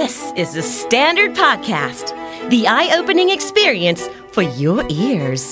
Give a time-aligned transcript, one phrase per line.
[0.00, 2.06] This is the Standard Podcast,
[2.48, 4.02] the eye opening experience
[4.34, 5.42] for your ears.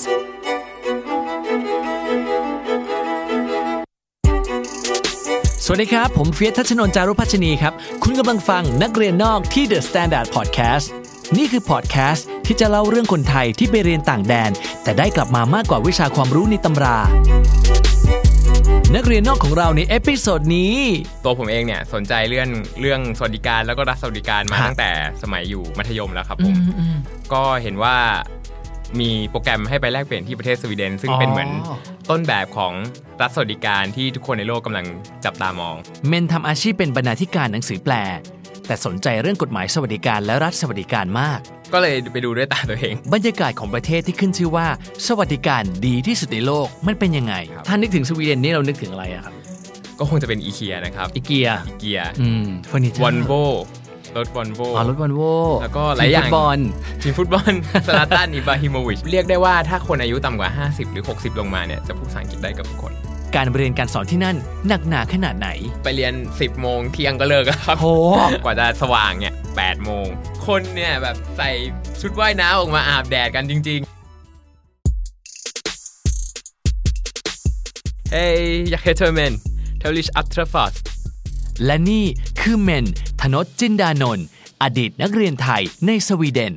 [5.65, 7.73] สวัสดีครับ ผมเฟียสทัชนนจารุพัชนีครับ
[8.03, 10.87] คุณกำลังฟังนักเรียนนอกที่ The Standard Podcast
[11.37, 14.51] นี่คือพอดแคสต์ที่จะเล่าเรื่องคนไทยที่ไปเรียนต่างแดน
[14.83, 16.97] แต่ได้กลับมามากกว่าวิชาความรู้ในตำรา
[18.95, 20.75] นักเรียนนอกของเราใน episode นี้
[21.23, 22.49] ตัวผมเองเนี่ยสนใจเรื่อง
[22.81, 24.91] เรื่องสวัสดิการแล้วก็รัฐสวัสดิการมาฮะตั้งแต่
[25.23, 26.55] สมัยอยู่มัธยมแล้วครับผม
[27.33, 27.97] ก็เห็นว่า
[28.99, 31.49] มีโปรแกรมให้ไปแลกเปลี่ยนที่ประเทศสวีเดน ซึ่งเป็นเหมือน
[32.09, 32.73] ต้นแบบของ
[33.21, 34.85] รัฐสวัสดิการที่ทุกคนในโลกกำลัง
[35.25, 35.75] จับตามอง
[36.07, 37.95] เมนทำอาชีพเป็นบรรณาธิการหนังสือแปล
[38.67, 41.39] แต่สนใจเรื่องกฎหมายสวัสดิการและรัฐสวัสดิการมาก
[41.73, 44.67] ก็เลยไปดูด้วยตาตัวเอง บรรยากาศของประเทศที่ขึ้นชื่อว่า
[45.07, 49.33] สวัสดิการดีที่สุดในโลกมันเป็นยังไงครับถ้านึกถึงสวีเดนนี่เรานึกถึงอะไรอะครับ
[49.99, 53.31] ก็คงจะเป็นอีเคียนะครับ IKEA IKEA อืมเฟอร์นิเจอร์วอนโว
[54.17, 55.21] รถวอนโวอ๋อรถวอลโว
[55.61, 56.57] แล้วก็หลายอย่างทีมฟุตบอล
[57.03, 57.51] ทีมฟุตบอล
[57.87, 62.93] ซลาตันอิบราฮิโมวิชเรียกได้ว่าถ้าคนอายุต่ำกว่า 50 หรือ 60 ลงมาเนี่ยจะพูดภาษาอังกฤษได้กับทุกคน
[63.35, 64.37] การเรียนการสอนที่นั่น
[64.67, 65.49] หนักหนาขนาดไหน
[65.83, 67.87] ไปเรียน 10 โมงเที่ยงก็เลิกแล้วครับโห
[68.43, 70.05] กว่าจะสว่างเนี่ย8โมง
[70.47, 71.49] คนเนี่ยแบบใส่
[72.01, 73.89] ชุดว่ายน้ำออกมาอาบแดดกันจริง ๆ
[78.15, 78.39] Hey
[78.73, 79.33] jag heter men
[79.81, 80.73] Telish Atrafas
[81.65, 82.05] และนี่
[82.41, 82.85] คือเมน
[83.21, 84.25] ธนดจินดานนท์
[84.63, 86.53] อดีตนักเรียนไทยในสวีเดน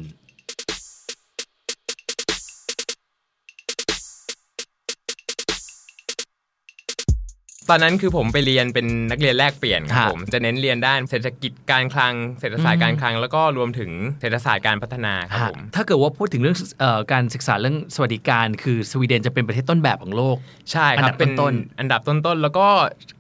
[7.71, 13.91] ตอนนั้นคือผมไปเรียนเป็นนักเรียนแลกเปลี่ยนคครัรับบผมจะเน้นเรียนด้านเศรษฐกิจการคลังเศรษฐศาสตร์การคลัง แล้วก็รวมถึง
[14.21, 20.37] เศรษฐศาสตร์การพัฒนาครับผมถ้าเกิดว่าพูดถึงเรื่องเออการศึกษาเรื่องสวัสดิการ คือสวีเดนจะเป็นประเทศต้นแบบของโลก
[20.73, 22.67] ใช่คอัรันดับบเป็นต้นอันดับต้นๆแล้วก็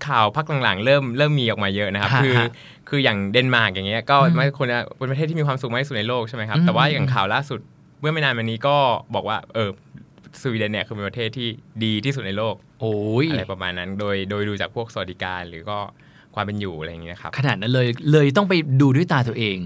[0.06, 2.48] ข่าวพักหลังๆ เริ่มเริ่มมีออกมาเยอะนะครับฮะคือฮะ
[2.88, 7.60] คืออย่างเดนมาร์กอย่างเงี้ยก็ไม่คนละเป็นประเทศที่มีความสุขมากที่สุดในโลกใช่ไหมครับอืมแต่ว่าอย่างข่าวล่าสุด
[8.00, 8.76] เมื่อไม่นานมานี้ก็
[9.14, 9.70] บอกว่าเออ
[10.42, 11.48] สวีเดนเนี่ยคือเป็นประเทศที่
[11.84, 15.78] ดีที่สุดในโลกโอ้ยอะไรประมาณนั้น โดยโดยดูจากพวกสวัสดิการหรือก็
[16.34, 19.58] ความเป็นอยู่อะไรอย่างเงี้ยครับขนาดนั้นเลยเลยต้องไปดูด้วยตาตัวเอง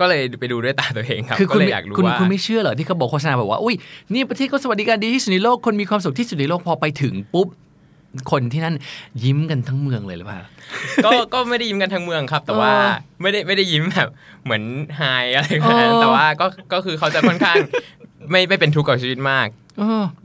[0.00, 3.74] ก็เลยไปดูด้วยตาตัวเองครับคือก็คุณเลยไม่อยากรู้คุณว่าคุณไม่เชื่อเหรอที่เขาบอกโฆษณาบอกว่าอุ้ย
[4.12, 7.48] นี่ประเทศก็สวัสดิการดีที่สุดในโลกคนมีความสุขที่สุดในโลกพอไปถึงปุ๊บ
[8.30, 8.74] คนที่นั่น
[9.24, 10.38] ยิ้มกันทั้งเมืองเลยหรือเปล่า
[11.04, 14.08] ก็ก็ไม่ได้ยิ้มกันทั้งเมืองครับ แต่ว่าเออไม่ได้ไม่ได้ยิ้มแบบ
[14.44, 14.62] เหมือน
[14.96, 15.02] ไฮ
[15.34, 17.56] อะไรขนาดนั้เอนอแต่ว่าก็ก็คือเขาจะค่อนข้าง
[18.30, 19.65] ไม่ไม่เป็นทุกข์กับชีวิตมากเออ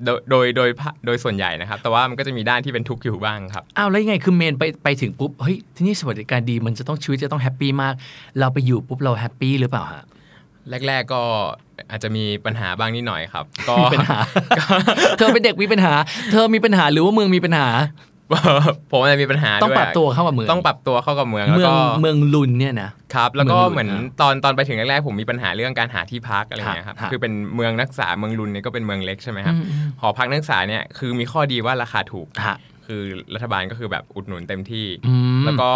[0.06, 7.94] โดยโดยโดยพะโดยส่วนใหญ่นะครับ แต่ว่ามันก็จะมีด้านที่เป็นทุกข์อยู่บ้างครับอ้าวแล้วยังไงคือเมนไปไปถึงปุ๊บเฮ้ยที่นี่สวัสดิการดีมันจะต้องชีวิตจะต้องแฮปปี้มาก
[8.40, 10.04] เราไปอยู่ปุ๊บเราแฮปปี้หรือเปล่าฮะ
[10.88, 11.22] แรก ๆ ก็
[11.92, 14.18] อาจจะมีปัญหาบ้างนิดหน่อยครับ ก็มีปัญหา
[15.18, 15.94] เธอเป็นเด็กมีปัญหา
[16.32, 17.68] เธอมีปัญหาหรือว่าเมืองมีปัญหา
[18.92, 33.02] ผมอาจจะมีปัญหาต้องด้วยปรับตัวเข้ากับเมืองต้องปรับตัวเข้ากับเมืองแล้วเมืองก็เมืองลุนเนี่ยนะครับ แล้วก็เมืองหลวงเหมือนครับตอนตอนไปถึงแรกๆผมมีปัญหาเรื่องการหาที่พักอะไรอย่างเงี้ยครับครับคือเป็นเมืองนักศึกษาเมืองลุนเนี่ยก็เป็นเมืองเล็กใช่ไหมครับอืมอืมหอพักนักศึกษาเนี่ยคือมีข้อดีว่าราคาถูกฮะคือ
[33.34, 35.72] รัฐบาลก็คือแบบอุดหนุนเต็มที่อืมแล้วก็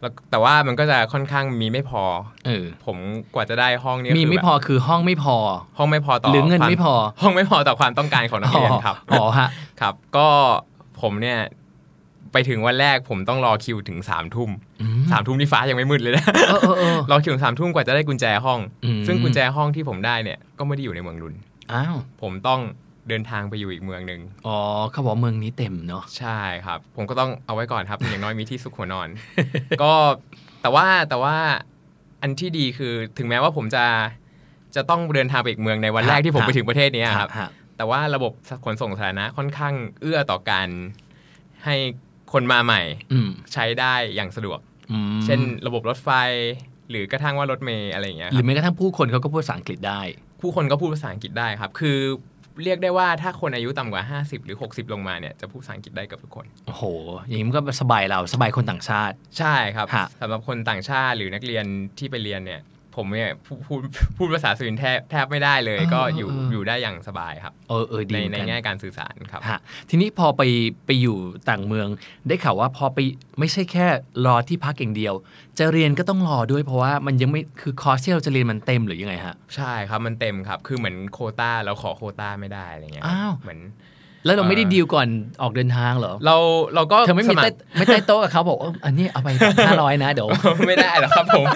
[0.00, 2.02] แล้วแต่ว่ามันก็จะค่อนข้างมีไม่พอ
[2.46, 2.96] เออผม
[3.34, 5.36] กว่าจะได้ห้องเนี้มีไม่พอคือห้องไม่พอ
[5.78, 9.48] ห้องไม่พอต่อหรือเงินควาไม่พอ ห้องไม่พอต่อความต้องการของนักเรียนครับอ๋อฮะ
[9.80, 10.28] ครับ ก็
[11.02, 11.38] ผมเนี่ย
[12.32, 14.50] ไปถึงวันแรกผมต้องรอคิวถึงสามทุ่ม
[14.82, 21.34] อืมสามทุ่มที่ฟ้ายังไม่มืดเลยนะเออเออเออรอคิวถึงสามทุ่มกว่าจะได้กุญแจห้องอืมซึ่งกุญแจห้องที่ผมได้เนี่ยก็ไม่ได้อยู่ในเมืองลุน
[21.72, 22.60] อ้าวผมต้อง
[23.08, 24.58] เดินทางไปอยู่อีกเมืองหนึ่งอ๋อ
[24.92, 29.08] เขาบอกเมืองนี้เต็มเนาะใช่ครับ ผมก็ต้องเอาไว้ก่อนครับ อย่างน้อยมีที่ซุกหัวนอน
[29.82, 29.92] ก็
[30.62, 31.36] แต่ว่าแต่ว่า
[32.22, 33.84] อันที่ดีคือถึงแม้ว่าผมจะ
[34.76, 37.48] จะต้องเดินทางไปอีกเมืองในวันแรกที่ผมไปถึงประเทศเนี้ยครับฮะ
[37.80, 38.32] แต่ว่าระบบ
[38.64, 40.68] ขนส่งสาธารณะค่อนข้างเอื้อต่อการ
[41.64, 41.74] ให้
[42.32, 42.82] คนมาใหม่
[43.12, 44.58] อืมใช้ได้อย่างสะดวก
[44.90, 46.08] อืมเช่นระบบรถไฟ
[46.90, 50.00] หรือกระทั่งว่ารถเมล์อะไรอย่างเงี้ยหครืรัอบแม้กระทั่งผู้คนเขาก็พูดภาษาอังกฤษได้
[50.40, 51.98] ผู้คนก็พูดภาษาอังกฤษได้ครับ คือ
[52.62, 56.84] เรียกได้ว่าถ้าคนอายุต่ำกว่า 50 หรือ 60 ลงมาเนี่ยจะพูดภาษาอังกฤษได้กับทุกคน โอ้โห
[57.26, 61.64] อย่างนี้มันก็สบายเราสบายคนต่างชาติ ใช่ครับฮะสำหรับคนต่างชาติหรือนักเรียน
[61.98, 62.60] ที่ไปเรียนเนี่ย
[62.96, 63.80] ผมเนี่ยพูดพูด
[64.16, 69.60] พูดภาษาสวินแทบแทบไม่ได้เลย ก็อยู่อยู่ได้อย่างสบายครับเออเออดีในเหมือนในกันแง่การสื่อสารครับฮะ
[69.90, 70.42] ทีนี้พอไป
[70.86, 71.16] ไปอยู่
[71.48, 71.88] ต่างเมือง
[72.28, 72.98] ได้ข่าวว่าพอไป
[73.38, 73.86] ไม่ใช่แค่
[74.26, 75.14] รอที่พักอย่างเดียว
[75.58, 83.60] จะเรียนก็ต้องรอด้วยเพราะว่ามันยังไม่คือคอร์สที่เราจะเรียนมันเต็มหรือยังไงฮะใช่ครับมันเต็มครับ คือเหมือนโควต้าเราขอโควต้าไม่ได้อะไรเงี้ยอ้าวเหมือน
[84.24, 85.08] แล้วเราไม่ได้เอ่อดีลก่อน
[85.42, 86.36] ออกเดินทางเหรอ เรา
[86.74, 89.28] เราก็เธอไม่มีสครใต้ไม่ใต้โต๊ะกับเขาบอกว่าอันนี้เอาไป
[89.66, 90.28] ห้าร้อยนะเดี๋ยว
[90.68, 91.46] ไม่ได้แล้วครับผม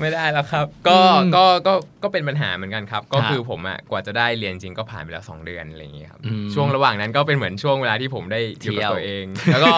[0.00, 1.72] ไม่ได้แล้วครับ ก็อืมก็ก็
[2.02, 9.70] ก็เป็นปัญหาเหมือนกันครับ ก็ครับคือผมอะกว่าจะได้เรียนจริงก็ผ่านไปแล้วสองเดือนอะไรอย่างเงี้ยครับอืมช่วงระหว่างนั้นก็เป็นเหมือนช่วงเวลาที่ผมได้อยู่เที่กับยวตัวเอง แล้วก็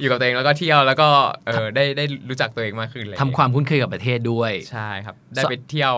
[0.00, 1.08] อยู่กับตัวเองแล้วก็เที่ยวแล้วก็
[1.46, 5.94] เออได้ได้รู้จักตัวเองมากขึ้นเลยทำความคุ้นเคยกับประเทศด้วยใช่ครับ ได้ไปเที่ยว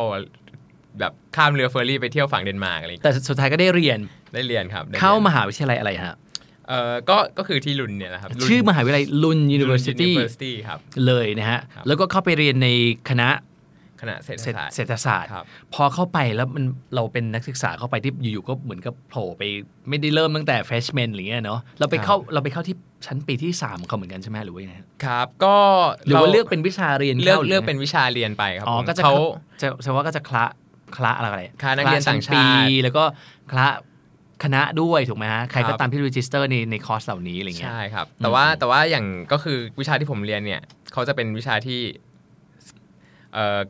[1.00, 3.98] แบบข้ามเรือเฟอร์รี่ไปเที่ยวฝั่งเดนมาร์กอะไรอย่างแต่เงี้ยสุดท้ายก็ได้เรียน
[4.34, 6.16] ได้เรียนครับได้รียนเข้ามหาวิทยาลัยอะไรฮะ
[6.68, 12.68] เออก็ก็คือที่ลุนเนี่ยแหละครับลุนชื่อมหาวิทยาลัยลุนลุน University University ครับเลยนะฮะครับแล้วก็เข้าไปเรียนใน
[13.10, 13.30] คณะ
[14.00, 15.44] คณะเศรษฐเศรษศาสตร์เศรษฐศาสตร์ครับ
[15.74, 16.64] พอเข้าไปแล้วมัน
[16.94, 19.42] เราเป็นนักศึกษาเข้าไปที่อยู่ๆก็เหมือนกับโผล่ไป
[19.88, 22.76] ไม่ได้เริ่มตั้งแต่ freshman หรือเงี้ยเนาะเราไปเข้าเราไปเข้าที่
[23.06, 25.56] ชั้นปีที่3ของเขาเหมือนกันใช่ไหมหรือว่ายังไงฮะครับ ก็
[26.06, 29.14] หรือว่าเลือกเป็นวิชาเรียนเลือกข้าหเลือกไงเป็นวิชาเรียนไปครับอ๋อผมก็จะเขา
[29.60, 30.44] จะจะว่าก็จะคละ
[30.96, 32.42] คละอะไรคละนักเรียนชั้ต่างชาติปี
[32.82, 33.04] แล้วก็
[33.52, 33.66] คละ
[34.44, 40.60] คณะด้วยถูกไหมฮะใครคก็รับตามที่ register ในในคอร์สเหล่านี้อะไรเงี้ยใช่ครับ แต่ว่าแต่ว่าอย่างก็คือวิชาที่ผมเรียนเนี่ย
[40.92, 42.13] เขาจะเป็นวิชาที่เอ่อ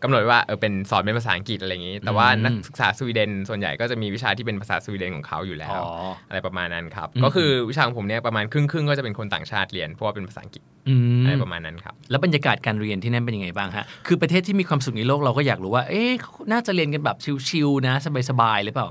[0.02, 5.90] กำหนดไว้ว่าเออเป็นสอนเป็นภาษาอังกฤษอะไรอย่างนี้ แต่ว่าอืมนักศึกษาสวีเดนส่วนใหญ่ก็จะมีวิชาที่เป็นภาษาสวีเดนของเขาอยู่แล้วอ๋อ
[6.28, 17.16] อะไรประมาณนั้นครับอืมก็คือวิชาของผมเนี่ยประมาณครึ่งครึ่งๆก็จะเป็นคนต่างชาติเรียนเพราะว่าเป็นภาษาอังกฤษอืมอะไรประมาณนั้นครับ แล้วบรรยากาศการเรียนที่นั่นเป็นยังไงบ้างฮะ คือประเทศที่มีความสุขในโลกเราก็อยากรู้ว่า เอ๊ะเขาน่าจะเรียนกันแบบ
[17.48, 17.94] ชิลๆนะ
[18.30, 18.88] สบายๆหรือเปล่า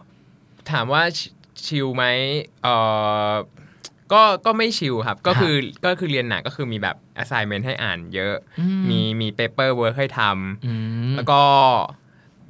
[0.72, 1.28] ถามว่าชิ
[1.66, 2.04] ชิลไหม
[2.64, 2.68] เอ
[3.32, 3.34] อ
[4.12, 5.56] ก็ก็ไม่ชิลครับ ก็คือ
[5.86, 10.74] ก็คือเรียนหนักก็คือมีแบบ assignment ให้อ่านเยอะอืมมีมี paper work ให้ทำอื
[11.12, 11.42] มแล้วก็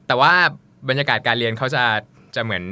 [0.08, 0.34] แต่ว่า
[0.90, 1.84] บรรยากาศการเรียนเขาจะ
[2.36, 2.64] จะเหมือน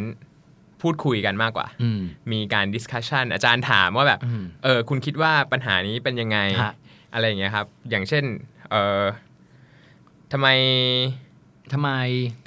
[0.81, 2.01] พูดคุยกันมากกว่าอืม
[2.31, 6.73] มีการ discussion อาจารย์ถามว่าแบบอืมเออคุณคิดว่าปัญหานี้เป็นยังไงฮะ
[7.13, 8.23] อะไรอย่างเงี้ยครับ อย่างเช่น
[8.71, 9.03] เออ
[10.31, 10.47] ทำไม
[11.73, 11.89] ทำไม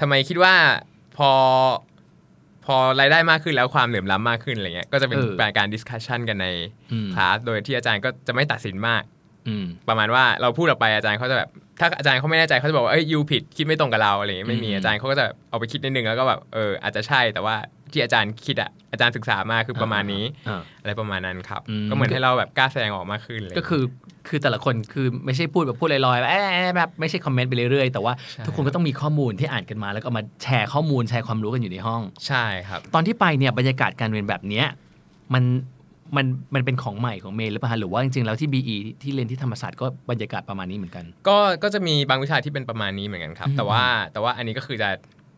[0.00, 0.54] ทำไมคิดว่า
[1.16, 1.30] พอ
[2.66, 6.46] พอรายได้มากขึ้นแล้วความเหลื่อมล้ำมากขึ้นอะไรเงี้ยก็จะเป็นเออการ discussion กันใน
[6.92, 9.02] อืมคลาสโดยที่อาจารย์ก็จะไม่ตัดสินมาก
[9.48, 11.48] อืมประมาณว่าเราพูดออกไปอาจารย์เขาจะแบบ
[11.80, 17.56] ถ้าอาจารย์เขาไม่แน่ใจเขาจะบอกว่าเอ้ยยูผิดคิดไม่ตรงกับเราอะไรอย่างเงี้ยไม่มีอืมอาจารย์เขาก็จะเอาไปคิดนิดนึงแล้วก็แบบเอออาจจะใช่แต่ว่า
[17.94, 23.82] ที่อาจารย์คิดอะอาจารย์ศึกษามาคือประมาณนี้อ่าอะไรประมาณนั้นครับอืมก็เหมือนให้เราแบบกล้าแสดงออกมากขึ้นเลยก็คือ
[24.28, 34.66] คือแต่ละคนคือไม่ใช่พูดแบบพูดลอยๆแบบเอ๊ะแบบไม่ใช่คอมเมนต์ไปเรื่อยๆ แต่ว่าใช่ทุกคนก็ต้องมีข้อมูลที่อ่านกันมา แล้วก็เอามาแชร์ข้อมูลแชร์ความรู้กันอยู่ในห้อง ใช่ครับ ตอนที่ไปเนี่ยบรรยากาศการเรียนแบบเนี้ย
[35.34, 35.44] มัน
[36.16, 43.82] มันมันเป็นของใหม่ของเมย์หรือเปล่าฮะหรือว่าจริงๆแล้วที่ BE ที่เรียนที่ธรรมศาสตร์ก็บรรยากาศประมาณนี้เหมือนกัน ก็ก็จะมีบางวิชาที่เป็นประมาณนี้เหมือนกันครับอืมแต่ว่า
[44.12, 44.88] แต่ว่าอันนี้ก็คือจะ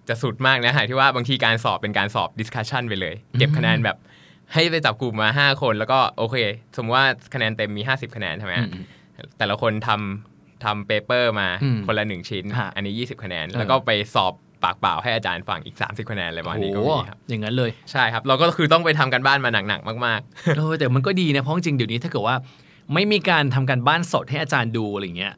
[0.08, 3.96] จะสุดมากนะฮะที่ว่าบางทีการสอบเป็นการสอบ discussion ไปเลย เก็บคะแนนแบบ
[4.54, 6.36] ให้ไปจับกลุ่มมา 5 คนแล้วก็โอเค
[6.76, 8.84] สมมติว่าคะแนนเต็มมี 50 คะแนนใช่ไหมฮะอืม
[9.38, 14.32] แต่ละคนทำทำเปเปอร์มาอืมคนละหนึ่งชิ้นฮะอันนี้ 20 คะแนนเออแล้วก็ไปสอบ
[14.64, 20.20] ปากเปล่าให้อาจารย์ฟังอีก 30 คะแนนอะไรประมาณนี้ก็โอ้มีครับอย่างนั้นเลยใช่ครับ เราก็คือต้องไปทำกันบ้านมาหนักๆ มาก
[20.58, 22.36] เออแต่มันก็ดีนะเพราะจริงๆเดี๋ยวนี้ถ้าเกิดว่า
[22.94, 25.34] ไม่มีการทำการบ้านสดให้อาจารย์ดูอะไรเงี้ย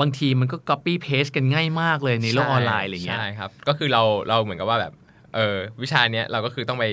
[0.00, 4.92] บางทีมันก็ copy paste กันง่ายมากเลยๆในโลกออนไลน์อะไรเงี้ยใช่ครับ ก็คือเราเราเหมือนกับว่าแบบ
[5.34, 6.84] เออวิชาเนี้ยเราก็คือต้องไป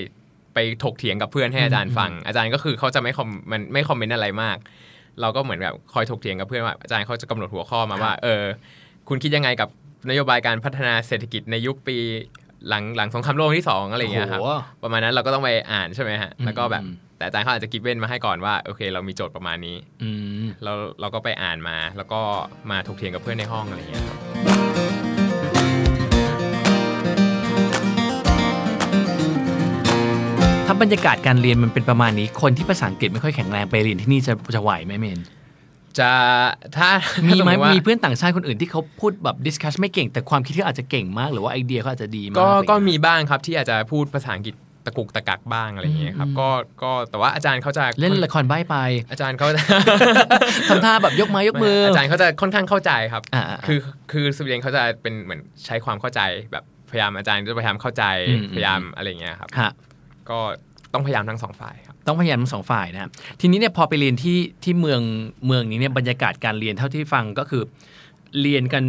[0.54, 4.56] ไปถกเถียงกับเพื่อนให้อาจารย์ฟัง อาจารย์ก็คือเขาจะไม่คอมมันไม่คอมเมนต์อะไรมาก
[5.20, 8.42] เราก็เหมือนแบบคอยถกเถียงกับเพื่อนว่าอาจารย์เขาจะกำหนดหัวข้อมาว่า เออ
[9.08, 9.68] คุณคิดยังไงกับ
[10.10, 11.96] นโยบายการพัฒนาเศรษฐกิจในยุคปี
[12.68, 20.10] หลังหลังสงครามโลกที่สองอะไรอย่างเงี้ยครับโอ้โหประมาณนั้นเราก็ต้องไปอ่านใช่ไหมฮะอืมแล้วก็แบบอืมแต่อาจารย์เขาอาจจะกิฟเว้นมาให้ก่อนว่าโอเค เรามีโจทย์ประมาณนี้อื
[20.42, 22.20] มเราเราก็ไปอ่านมา แล้วก็
[22.70, 24.18] มาถกเถียงกับเพื่อนในห้องอะไรอย่างเงี้ยครับ
[30.66, 35.20] ถ้าบรรยากาศการเรียนมันเป็นประมาณนี้ คนที่ภาษาอังกฤษไม่ค่อยแข็งแรงไปเรียนที่นี่จะจะไหวไหมเมน
[35.98, 36.10] จะ
[36.76, 36.90] ถ้า
[37.26, 44.54] มีถ้าสไหมติว่ามีเพื่อนต่างชาติคนอื่นที่เขาพูดแบบ discuss ไม่เก่งแต่ความคิดเขาอาจจะเก่งมากหรือว่าไอเดียเขาอาจจะดีมากก็อะไรก็เงี้ยมีบ้างครับที่อาจจะพูดภาษาอังกฤษ
[44.86, 46.48] ตะกุกตะกักบ้างอะไรอย่างเงี้ยครับอืมก็
[46.82, 48.76] ก็แต่ว่าอาจารย์เขาจะเล่นละครใบ้ไป
[49.10, 49.62] อาจารย์เขาจะ
[50.68, 53.78] ทำท่าแบบยกไม้ยกมืออาจารย์เขาจะค่อนข้างเข้าใจครับอ่าๆๆคือ
[54.12, 56.20] คือสวีเดนเขาจะเป็นเหมือนใช้ความเข้าใจ
[56.52, 59.72] แบบพยายามอาจารย์จะพยายามเข้าใจอืมพยายามอะไรอย่างเงี้ยครับฮะ
[60.30, 60.38] ก็
[60.92, 63.10] ต้องพยายามทั้งสองฝ่ายครับ ต้องพยายามทั้งสองฝ่ายนะครับ
[63.40, 65.00] ทีนี้เนี่ยพอไปเรียนที่ที่เมือง
[65.46, 67.62] เมืองนี้เนี่ยบรรยากาศการเรียนเท่าที่ฟังก็คือ
[68.40, 68.82] เรียนกัน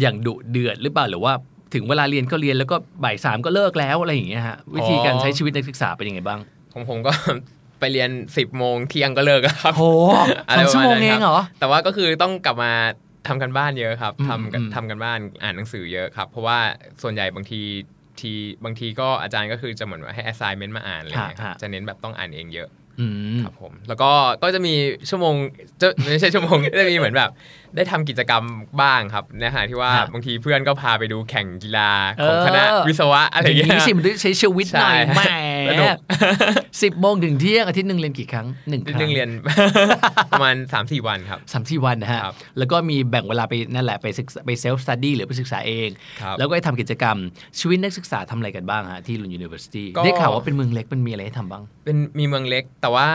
[0.00, 1.32] อย่างดุเดือดหรือเปล่าหรือว่า
[1.74, 6.40] ถึงเวลาเรียนก็เรียนแล้วก็บ่ายสามก็เลิกแล้วอะไรอย่างเงี้ยฮะวิธีการใช้ชีวิตนักศึกษาเป็นยังไงบ้าง
[6.72, 7.12] ของผมก็
[7.80, 9.84] ไปเรียน10บโมงเที่ยงก็เลิกแล้วครับโห
[10.48, 12.72] อะไรสองประชั่วมาณโมงนั้นเอครังบเหรอแต่ว่าก็คือต้องกลับมา
[13.28, 16.58] ทำกันบ้านเยอะครับอืมทำกันอืมทำกันบ้านอ่านหนังสือเยอะครับ เพราะว่า
[17.02, 17.60] ส่วนใหญ่บางที
[18.22, 18.32] ที
[18.64, 22.68] บางทีก็อาจารย์ก็คือจะเหมือนว่าให้ assignment มาอ่านอะไรอย่างเงี้ยครับจะเน้นแบบต้องอ่านเองเยอะ
[23.00, 23.06] อื
[23.36, 24.10] มครับผม แล้วก็
[24.42, 24.74] ก็จะมี
[25.10, 25.34] ชั่วโมง
[25.80, 27.30] จะไม่ใช่ชั่วโมงจะมีเหมือนแบบ
[27.76, 28.44] ได้ทำกิจกรรม
[28.82, 31.90] บ้างครับในขณะที่ว่าฮะบางทีเพื่อนก็พาไปดูแข่งกีฬา
[32.24, 35.22] ของเออคณะวิศวะอะไรอย่างย่างเงี้นี้ยสิมันต้องใช้ชีวิตหน่อยใช่แหม
[35.70, 35.96] สนุก
[36.82, 39.30] สิบโมงถึงเที่ยงอาทิตย์หนึ่งเรียนกี่ครั้งหนึ่งคนิดรั้งนึงเรียน
[40.32, 45.88] ประมาณ3-4วันครับสามสี่วันนะฮะครับแล้วก็มีแบ่งเวลาไปนั่นแหละไปศึกษาไป self-study หรือไปศึกษาเอง
[46.20, 47.16] ครับแล้วก็ไปทำกิจกรรม
[47.58, 53.08] ชีวิตนักศึกษาทำอะไรกันบ้างฮะที่ Lund University ก็ได้ข่าวว่าเป็นเมืองเล็กมันมีอะไรให้ทำบ้าง เป็นมีเมืองเล็กแต่ว่า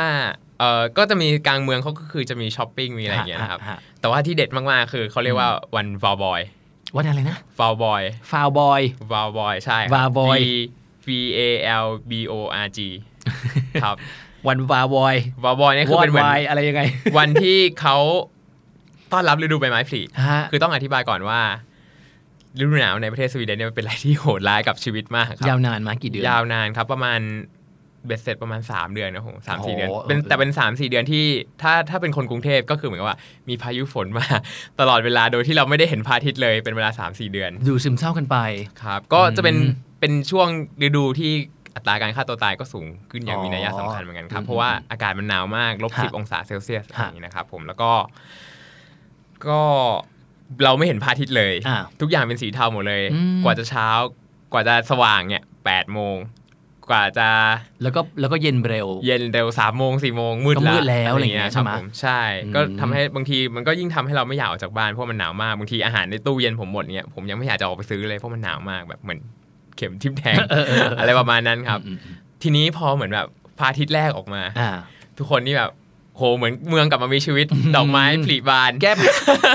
[0.62, 6.42] เออก็จะมีกลางเมืองเขาก็คือจะมีช้อปปิ้งมีอะไรอย่างเงี้ยนะครับฮะฮะแต่ว่าที่เด็ดมากๆคือเขาเรียกว่าวันวาลบอย
[6.96, 8.82] วันอะไรนะวาลบอยฟาวบอย
[9.14, 10.44] วาลบอยใช่ Valboy V
[11.08, 11.42] V A
[11.86, 12.34] L B O
[12.66, 12.80] R G
[13.84, 13.96] ครับ
[14.48, 16.82] วันวาวบอยวาลบอยนี่คือวอเป็นนเหมือนวายอะไรยังไง
[17.18, 17.98] วันที่เขา
[19.12, 21.42] ต้อนรับฤดูใบไม้ผลิฮะคือต้องอธิบายก่อนว่า
[22.58, 27.20] ฤดูหนาวในประเทศสวีเดนเนี่ยมันเป็นอะไรที่โหดร้ายกับชีวิตมากครับยาวนานมากี่เดือนยาวนานครับประมาณ
[28.06, 31.26] เบ็ดเสร็จประมาณ 3 เดือนนะผมสามสี่โอ้โหเดือนเป็นเออแต่เป็น3ามสี่เดือนที่
[31.62, 33.18] ถ้าถ้าเป็นคนกรุงเทพก็คือเหมือนกับว่า
[33.50, 34.26] มีพายุฝนมา
[34.80, 38.38] ตลอดเวลาโดยที่เราไม่ได้เห็นพระอาทิตย์เลยเป็นเวลา3-4เดือน ดูซึมเศร้ากันไป
[38.84, 40.48] ครับ ก็จะเป็นอืมเป็นช่วง
[40.82, 41.32] ฤดูที่
[41.76, 47.92] อัตราการฆ่าตัวตายก็สูงขึ้นอย่างอ๋อมีนัยสำคัญเหมือนกันครับอืมเพราะว่าอากาศมันหนาวมากลบฮะสิบองศาเซลเซียสอะไรฮะอย่างนี้นะครับผมแล้วก็
[49.48, 49.62] ก็
[50.64, 53.88] เราไม่เห็นพระอาทิตย์เลยอ่าทุกอย่างเป็นสีเทาหมดเลยอืมกว่าจะเช้า
[54.54, 56.16] กว่าจะสว่างเนี่ยแปดโมง
[56.92, 57.30] กว่าจะ
[57.84, 69.20] แล้วก็แล้วก็เย็นเร็ว เย็นเร็วสามโมงสี่โมงมืดก็มืดแล้วอะไรอย่างเงี้ยอะไรอย่างเงี้ยครับใช่ไหมผมใช่อืมก็ทำให้บางทีมันก็ยิ่งทำให้เราไม่อยากออกจากบ้านเพราะมันหนาวมากบางทีอาหารในตู้เย็นผมหมดเนี่ยผมยังไม่อยากจะออกไปซื้อเลยเพราะมันหนาวมากแบบเหมือน
[69.78, 70.38] เข็มทิ่มแทง
[71.00, 74.72] อะไรประมาณนั้นครับอืมอืมทีนี้พอเหมือนแบบพระอาทิตย์แรกออกมาอ่า
[75.18, 75.72] ทุกคนนี่แบบ
[76.16, 77.46] โหเหมือนเมืองกลับมามีชีวิต
[77.76, 78.92] ดอกไม้ผลิบาน แก้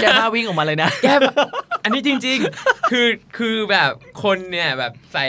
[0.01, 1.35] แก้ผ้าวิ่งออกมาเลยนะ แก้แบบ
[1.85, 3.07] อันนี้จริง ๆ คือ
[3.39, 3.91] คือแบบ
[4.23, 5.27] คนเนี่ยแบบใส่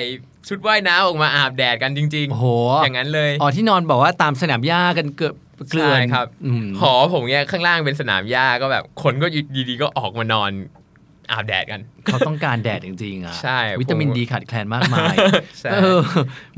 [0.49, 5.35] ชุดว่ายน้ำออกมาอาบแดดกันจริงโอ้โหๆอย่างนั้นเลยอ๋อที่นอนบอกว่าตามสนามหญ้ากันเกือบ
[5.69, 10.51] เกลื่อนใช่ครับอืมหอผมเนี่ยข้างล่างเป็นสนามหญ้าก็แบบคนก็อยู่ดีๆก็ออกมานอน
[11.31, 15.15] อาบแดดกัน เขาต้องการแดดจริงๆอะใช่วิตามินผมดีขาดแคลนมากมาย
[15.59, 15.99] ใช่เออ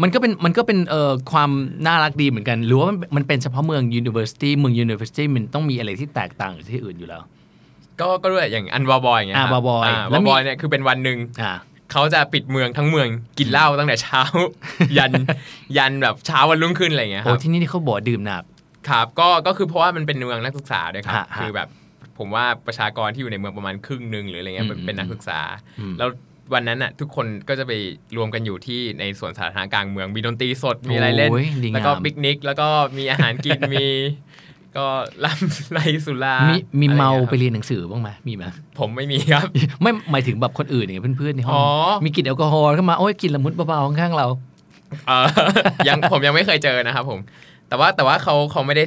[0.02, 1.50] มันก็เป็นมันก็เป็นเอ่อความ
[1.88, 7.22] น่ารักดีเหมือนกัน หรือว่ามันมันเป็นเฉพาะเมือง University เมือง University มันต้องมีอะไรที่แตกต่างจากที่อื่นอยู่แล้ว
[8.00, 11.54] ก็ก็ด้วยอย่างอันวาบอยอย่างเงี้ยอ่าครับ Valboy อ่าแล้ววามีบอยเนี่ยคือเป็นวันหนึ่งอ่า
[11.92, 13.08] เขาจะปิดเมืองทั้งเมือง
[13.40, 14.22] กินเหล้าตั้งแต่เช้า
[14.98, 15.12] ยัน
[15.78, 18.44] ยันแบบเช้าวันรุ่งขึ้นอะไรอย่างเงี้ยคโอ้รับที่นี่นี่เขาบอกว่าดื่มหนัก
[18.90, 21.68] ครับก็ก็คือเพราะว่ามันเป็นเมืองนักศึกษาด้วยครับ ฮะฮะคือแบบ
[22.18, 25.40] ผมว่าประชากรที่อยู่ในเมืองประมาณครึ่งหนึ่งหรืออะไรเงี้ยเป็นอืม เป็นนักศึกษา
[25.80, 26.10] อืม แล้ว
[26.54, 27.72] วันนั้นน่ะทุกคนก็จะไป
[28.18, 32.68] รวมกันอยู่ที่ในสวนสาธารณะกลางเมืองมีดนตรีสดมีอะไรเล่น โอ้ยดีงาม แล้วก็ปิกนิกแล้วก็
[32.98, 33.86] มีอาหารกิน มี
[34.78, 34.86] ก็
[35.26, 38.44] ล่ำไรสุรามีมีอะไรเมางี้ยไปเรียนหนังสือบ้างไหมมีไหม
[38.80, 39.44] ผมไม่มีครับ
[39.82, 41.68] ไม่หมายถึงแบบคนอื่นอย่างเพื่อนๆในห้ออ๋งอ
[42.06, 44.28] มีกลิ่นแอลกอฮอล์เข้ามาโอ้ยกลิ่นละมุดเบาๆข้างๆเรา
[45.08, 45.28] เออ
[45.88, 47.20] ยังผมยังไม่เคยเจอนะครับผม
[47.70, 48.84] แต่ว่าแต่ว่าเขาเขาไม่ได้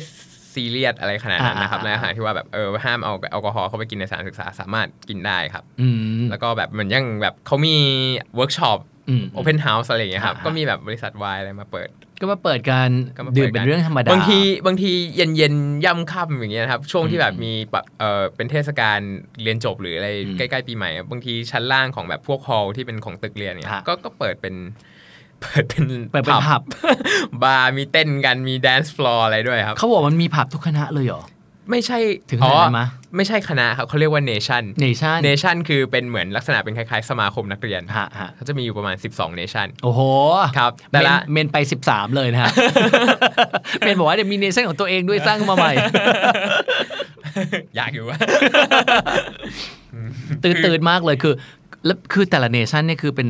[0.55, 5.89] ซีเรียสอะไรขนาดนั้นนะครับอ่าในอ่าขณะที่ว่าแบบเออห้ามเอาแอลกอฮอล์เข้าไปกินในสถานศึกษาสามารถกินได้ครับอื
[6.21, 7.77] มแล้วก็แบบเหมือนยังแบบเขามี
[8.37, 11.89] เวิร์กช็อปอืมโอเพนเฮาส์อะไรอย่างเงี้ยครับอ่าก็มีแบบบริษัทวายอะไรมาเปิด
[12.23, 18.99] ก็มาเปิดการก็มาเปิดดื่มเป็นเรื่องธรรมดาบางทีบางทีเย็นเย็นๆย่ำค่ำอย่างเงี้ยนะครับช่วงที่แบบอืมมีแบบเออเป็นเทศกาล
[19.43, 24.55] เรียนจบหรืออะไรอืมใกล้ๆปีใหม่อะบางทีชั้นล่างของแบบพวก hall ที่เป็นของตึกเรียนเนี่ยฮะก็ก็เปิดเป็น
[25.43, 26.62] เปิดเป็นเปิดเป็นผับ
[27.43, 31.23] บาร์มีเต้นกันมี dance floor อะไรด้วยครับเขาบอกมันมีผับทุกคณะเลยเหรอ
[31.71, 31.99] ไม่ใช่
[32.31, 40.00] ถึงขนาดนั้นมะไม่ใช่คณะครับเขาเรียกว่า nation nation nation คือเป็นเหมือนลักษณะเป็นคล้ายๆ สมาคมนักเรียนฮะฮะเขาจะมีอยู่ประมาณ 12 nation โอ้โห
[40.59, 42.52] ครับเมแต่นละเมนไป 13 เลยนะฮะ
[43.81, 45.73] เมนบอกว่าเดี๋ยวมีเนชั่นของตัวเองด้วยสร้างมาใหม่
[47.76, 48.19] อยากอยู่ว่า
[50.45, 51.35] ตื่นตื่นมากเลยคือ
[51.87, 53.28] แล้วคือแต่ละเนชั่นเนี่ยคือเป็น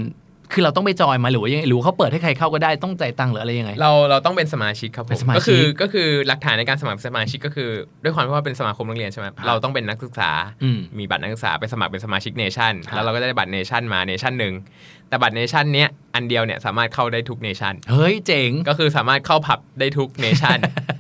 [0.53, 7.71] คือเราต้องไปจอยมาหรือว่ายังไงหรือว่าเขาเปิดให้ใครเข้าก็ได้ต้องจ่ายตังค์หรืออะไรยังไง เราเราต้องเป็นสมาชิกครับผเป็มนสมาชิกก็คือก็คือหลักฐานในการสมัครเป็นสมาชิกก็คือ
[8.03, 10.31] ด้วยความที่ว่าเป็นสมาคมนักเรียนใช่ไหมเราต้องเป็นนักศึกษา
[10.63, 14.55] อืมมีบัตรนักศึกษาไปสมัครเป็นสมาชิกเนชั่นครับแล้วเราก็ได้บัตรเนชั่นมาเนชั่นหนึ่ง
[15.09, 20.59] แต่บัตร nation เนี้ยอันเดียวเนี่ยสามารถเข้าได้ทุก nation เฮ้ยเจ๋งก็คือสามารถเข้าผับได้ทุก nation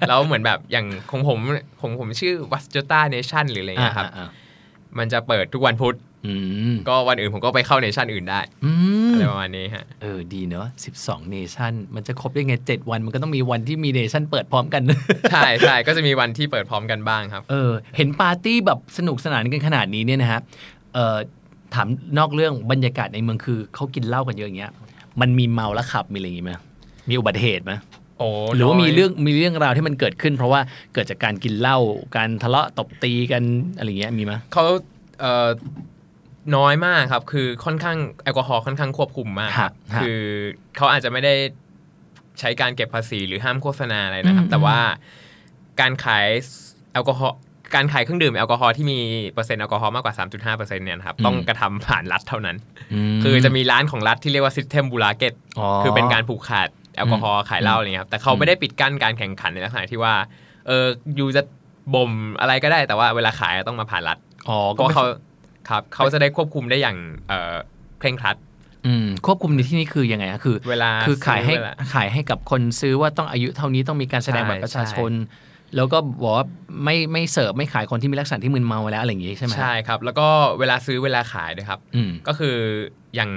[0.08, 1.38] แล้วเหมือนแบบอย่างของผม
[1.80, 4.28] ของผมชื่อวัสจต้า nation หรืออะไรเงี้ยครับอ่า
[4.98, 5.96] มันจะเปิดทุกวันพุธ
[6.26, 6.34] อื
[6.72, 8.70] มก็วันอื่นผมก็ไปเข้า nation อื่นได้อื
[9.08, 10.66] มอะไรประมาณนี้ฮะเออดีเนอะ
[10.98, 14.82] 12 nation มันจะครบได้ไง 7 วันมันก็ต้องมีวันที่มี nation เปิดพร้อมกัน
[15.32, 20.40] ใช่ใช่ก็จะมีวันที่เปิดพร้อมกันบ้างครับเออเห็นปาร์ตี้แบบสนุกสนานกันขนาดนี้เนี่ยนะฮะ
[20.94, 21.16] เออ
[21.74, 24.72] ถามนอกเรื่องบรรยากาศในเมืองคือเขากินเหล้ากันเยอะอย่างเงี้ย
[25.20, 26.52] มันมีเมาแล้วขับมีอะไรอย่างงี้ไหม
[27.08, 28.01] มีอุบัติเหตุไหมโอ้
[28.54, 30.60] หรือว่ามีน้ยเรื่องมีเรื่องราวที่มันเกิดขึ้น เพราะว่า
[30.94, 31.78] เกิดจากการกินเหล้า
[32.16, 33.42] การทะเลาะตบตีกัน
[33.76, 34.64] อะไรอย่างเงี้ยมีไหมเขา
[35.20, 35.48] เอ่อ
[36.56, 40.20] น้อยมากครับ คือค่อนข้างแอลกอฮอล์ค่อนข้างควบคุมมากครับฮะคือ
[40.76, 41.34] เขาอาจจะไม่ได้
[42.40, 44.78] ใช้การเก็บภาษีหรือห้ามโฆษณาอะไรนะครับอืมแต่ว่า
[45.80, 46.26] การขาย
[46.92, 47.36] แอลกอฮอล์
[47.74, 48.98] การขายเครื่องดื่มแอลกอฮอล์ที่มี
[49.30, 52.56] เปอร์เซ็นต์แอลกอฮอล์มากกว่า 3.5%เนี่ยนะครับต้องกระทำผ่านรัฐเท่านั้น
[53.14, 60.14] มคือจะมีร้านของรัฐที่เรียกว่า System b u l a g e t อ๋อคือเป็นการผูกขาด แอลกอฮอล์ขายเหล้าอะไรเงี้ยครับแต่เขาไม่ได้ปิดกั้นการแข่งขันในลักษณะที่ว่า
[60.66, 61.42] เอออยู่จะ
[61.94, 64.18] บ่มอะไรก็ได้แต่ว่าเวลาขายต้องมาผ่านรัฐ
[64.48, 65.04] อ๋อเพก็ราะไม่เขา
[65.68, 66.96] ครับเขาจะได้ควบคุมได้อย่าง
[67.28, 67.54] เอ่อ
[67.98, 68.36] เคร่งครัด
[68.86, 75.12] อืมควบคุมในที่นี้คือยังไงฮะคือ เวลาคือขายให้ซื้อเวลาขายให้กับคนซื้อว่าต้องอายุเท่านี้ต้องมีการแสดงใช่บัตรประชาชน
[75.76, 76.46] แล้วก็บอกว่า
[76.84, 80.26] ไม่ไม่เสิร์ฟไม่ขายคนที่มีลักษณะที่มึนเมาแล้วอะไรอย่างงี้ใช่ไหมฮะใช่ครับ แล้วก็
[80.58, 82.56] เวลาซื้อเวลาขายนะครับอืมก็คือ
[83.14, 83.30] อย่าง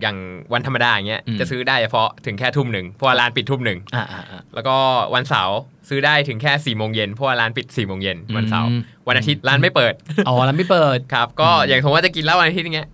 [0.00, 0.16] อย่าง
[0.52, 4.76] วันธรรมดาอย่างเงี้ยอืมจะซื้อได้เฉพาะถึงแค่ทุ่มหนึ่งเพราะว่าร้านปิดทุ่มหนึ่งอ่าอ่าอ่าแล้วก็
[5.14, 9.94] วันเสาร์ซื้อได้ถึงแค่4ี่โมงเย็นเพราะว่าร้านปิด4ี่โมงเย็นวันเสาร์อืมวันอาทิตย์ร้านไม่เปิด
[10.28, 12.90] อ๋อแล้วไม่เปิดครับ ก็อย่างสมมติว่าจะกินเหล้าวันอาทิตย์อย่างเงี้ย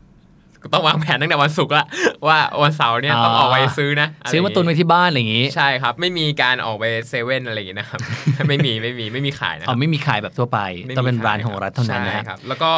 [0.62, 1.86] ก็ต้องวางแผนตั้งแต่วันศุกร์ละ
[2.26, 8.00] ว่าวันเสาร์เนี่ยอ่าต้องออกไปซื้อนะะไรซื้อมาตุนไว้ที่บ้านอะไรอย่างงี้ใช่ครับ ไม่มีการออกไปเซเว่นอะไรอย่างงี้นะครับ
[8.48, 12.70] ไม่มีไม่มีไม่มีขายนะคอ๋รัอบไม่มีขายแบบทั่วไปไม่มีต้องเป็นขยร้านของรัฐเท่านั้นนะใช่ฮะครับแล้วก็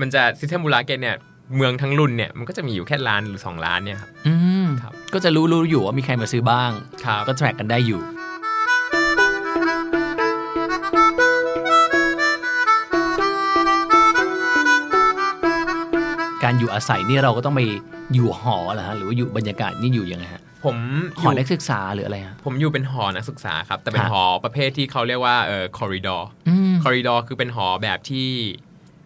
[0.00, 1.16] มันจะซิสเทมบูราเกนเนี่ย
[1.56, 6.70] เมืองทั้งรุ่นเนี่ยมันก็จะมีอยู่แค่ร้านหรือ 2 ร้านเนี่ยครับอืมครับ ก็จะรู้รู้อยู่ว่ามีใครมาซื้อบ้าง
[7.04, 8.00] ครับก็ track กันได้อยู่
[16.44, 17.60] การอยู่อาศัยนี่เราก็ต้องไป
[18.14, 20.76] อยู่หอเหรอฮะหรือว่าอยู่บรรยากาศนี่อยู่ยังไงฮะผม
[21.18, 28.28] หออยู่นักศึกษาหรืออะไรฮะผมอยู่เป็นหอนักศึกษาครับ แต่เป็นฮะหอประเภทที่เขาเรียกว่าเอ่อคอริดอร์อืมคอริดอร์คือเป็นหอแบบที่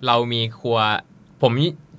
[0.06, 0.78] เรามีครัว
[1.42, 1.52] ผม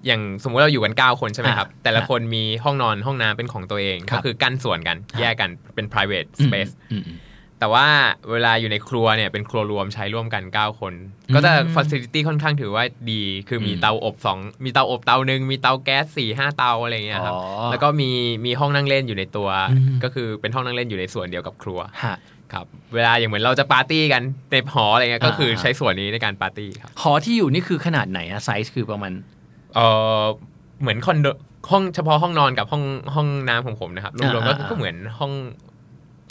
[0.08, 7.18] อย่างสมมุติเราอยู่กัน 9 คนใช่ไหมครับ แต่ละคนมีห้องนอนห้องน้ำเป็นของตัวเองครัก็บคือกั้นส่วนกันครับแยกกันเป็น private อืม space อืมอืม
[7.60, 7.88] แต่ว่า
[8.32, 10.94] เวลาอยู่ในครัวเนี่ยเป็นครัวรวมใช้ร่วมกัน 9 คน
[11.28, 18.10] อืมก็จะ facility ค่อนข้างถือว่าดี คือมีอืมเตาอบสองมีเตาอบเตาหนึ่งมีเตาแก๊ส4ี่ห้าเตาอะไรอย่างเงี้ยครับอ๋อแล้วก็มี
[18.46, 22.16] มีห้องนั่งเล่นอยู่ในตัวอืมก็คือเป็นห้องนั่งเล่นอยู่ในส่วนเดียวกับครัวฮะ
[22.54, 24.22] ครับเวลาอย่างเหมือนเราจะปาร์ตี้กัน
[24.52, 29.14] ในหออะไรเงี้ยก็คืออ่าใช้ส่วนนี้ในการปาร์ตี้ครับหอที่อยู่นี่คือขนาดไหนอะไซส์คือประมาณ
[29.76, 29.80] เอ
[30.24, 30.26] อ
[30.82, 31.28] เหมือนคอนโด
[31.72, 32.84] ห้องเฉพาะห้องนอนกับห้อง
[33.16, 35.32] ห้องน้ำของผมนะครับรวมๆก็อ่าอ่าก็เหมือนห้อง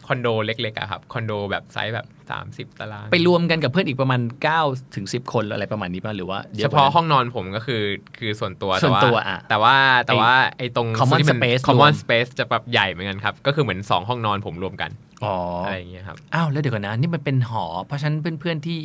[0.06, 2.06] คอนโดเล็กๆอะครับคอนโดแบบไซส์แบบ
[2.50, 4.20] 30 ตาราง ไปรวมกันกับเพื่อนอีกประมาณ
[4.58, 7.82] 9ถึง10 คนอะไรประมาณนี้ป่ะหรือว่าเยเฉอะกว่พาะนั้นห้องนอนผมก็คือ
[8.18, 9.76] คือส่วนตัวส่วนตัวแาอะแต่ว่า
[10.06, 14.90] แต่ว่าไอ้ตรง common ที่มัน space common รวม space จะแบบใหญ่เหมือนกันครับ ก็คือเหมือน 2 ห้องนอนผมรวมกัน
[15.24, 18.78] อ๋อออะไรอย่างเงี้ยครับอ้าวแล้วเดี๋ยวก่อนนะนี่มันเป็นหอ เพราะฉะนั้นเพื่อนๆที่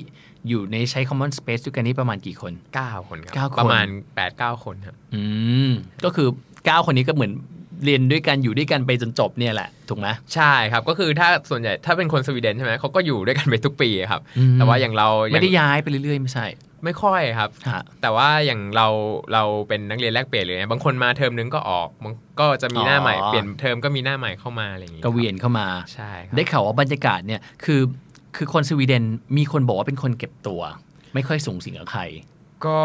[0.48, 3.88] อยู่ในใช้ common space ด้วยกันนี่ประมาณกี่คน 9 คนครับเก้าคนประมาณ
[4.25, 5.22] 8-9 คนครับอื
[5.67, 5.69] ม
[6.05, 6.27] ก็คือ
[6.58, 7.32] 9 คนนี้ก็เหมือน
[7.85, 16.47] เรียนด้วยกันอยู่ด้วยกันไปจนจบเนี่ยแหละถูกไหมใช่ครับก็คือถ้าส่วนใหญ่ถ้าเป็นคนสวีเดนใช่ไหมเขาก็อยู่ด้วยกันไปทุกปีครับอืมแต่ว่าอย่างเราไม่ได้อย่างย้ายไปเรื่อยๆไม่ใช่
[16.83, 18.87] ไม่ค่อยครับฮะแต่ว่าอย่างเรา
[19.33, 27.81] เราเป็นนักเรียนแลกเปลี่ยนเลยบางคนมาเทอมนึงก็ออกบางก็จะมีหน้าใหม่อ๋อเปลี่ยนเทอมก็มีหน้าใหม่เข้ามาอะไรอย่างงี้ก็เวียนเข้ามาใช่ครับได้ข่าวว่าบรรยากาศเนี่ยคือ
[28.35, 29.03] คือคนสวีเดน
[29.37, 30.61] มีคนบอกว่าเป็นคนเก็บตัว
[31.13, 32.01] ไม่ค่อยสูงสิงกับใคร
[32.65, 32.79] ก็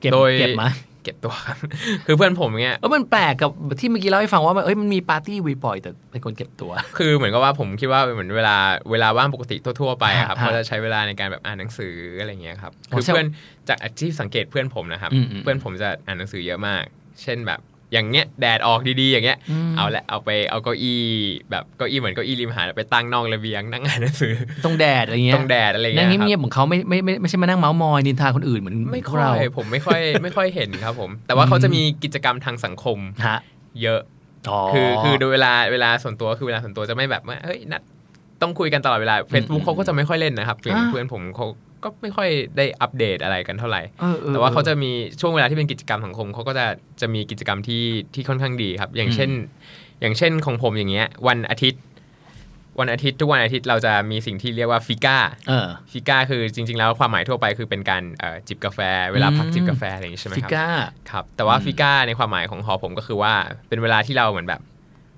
[0.00, 0.64] เก็บโดยเก็บไหม
[1.02, 1.58] เก็บตัวครับ
[2.06, 8.56] คือเพื่อนผมเนี่ยเออมันแปลกกับที่เมื่อกี้เล่าให้ฟังว่ามันเอ้ยมันมีปาร์ตี้บ่อยๆแต่เป็นคนเก็บตัว คือเหมือนกับว่าผมคิดว่าเหมือนเวลา
[8.90, 13.28] เวลาว่างปกติทั่วๆไปอะครับฮะเขาจะใช้เวลาในการแบบอ่านหนังสืออะไรอย่างเงี้ยครับอ๋อคือใช่เพื่อน
[13.68, 16.82] จากที่สังเกตเพื่อนผมนะครับอืมอืมเพื่อนผมจะอ่านหนังสือเยอะมาก
[17.22, 17.60] เช่นแบบ
[17.92, 21.02] อย่างเงี้ยแดดออกดีๆอย่างเงี้ยมเอาละเอาไปเอาเก้าอี้
[21.50, 24.32] แบบเก้าอี้เหมือนเก้าอี้ริมหาดไปตั้งนอกระเบียงนั่งอ่านหนังสือ
[24.64, 33.38] ตรงแดดอะไรเงี้ยตรงแดดอะไรอย่างนั่เงี้งยครับเงียบๆของเขาไม่ไม่ไม่ไม่ใช่มานั่งเมาส์มอยนินทาคนอื่นเหมือนไม่พวค่กเราอยผมไม่ค่อยไม่ค่อยเห็นครับผม แต่ว่าเขาจะมีกิจกรรมทางสังคมฮะ
[33.82, 34.00] เยอะ
[34.50, 37.82] อ๋อคือคือโดยเวลาเวลาส่วนตัวคือเวลาส่วนตัวจะไม่แบบว่าเฮ้ยนัด
[38.42, 41.46] ต้องคุยกันตลอดเวลา Facebook อืมเขาก็จะไม่ค่อยเล่นนะครับอย่างอ่าเพื่อนผมเขา
[41.82, 46.66] ก็ไม่ค่อยได้อัปเดตอะไรกันเท่าไหร่เออออแต่ว่าเขาจะมีช่วงเวลาที่เป็นกิจกรรมสังคมเขาก็จะ
[47.00, 49.30] จะมีกิจกรรมที่ที่ค่อนข้างดีครับ อย่างเช่น
[50.00, 51.82] อย่างเช่นของผมอย่างเงี้ย วันอาทิตย์
[52.80, 58.80] วันอาทิตย์ทุกวันอาทิตย์เราจะมีสิ่งที่เรียกว่า fika เออ fika คือจริง ๆ แล้วความหมายทั่วไปคือเป็นการเอ่อจิบกาแฟ
[59.12, 60.68] เวลาพักอืมจิบกาแฟอะไรอย่างงี้ใช่ไหม fika ครับ
[61.10, 63.32] ครับแต่ว่าอืม fika ในความหมายของหอผมก็คือว่า
[63.68, 64.60] เป็นเวลาที่เราเหมือนแบบ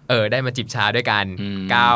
[0.09, 1.91] เออได้มาจิบชาด้วยกันอืมเก้า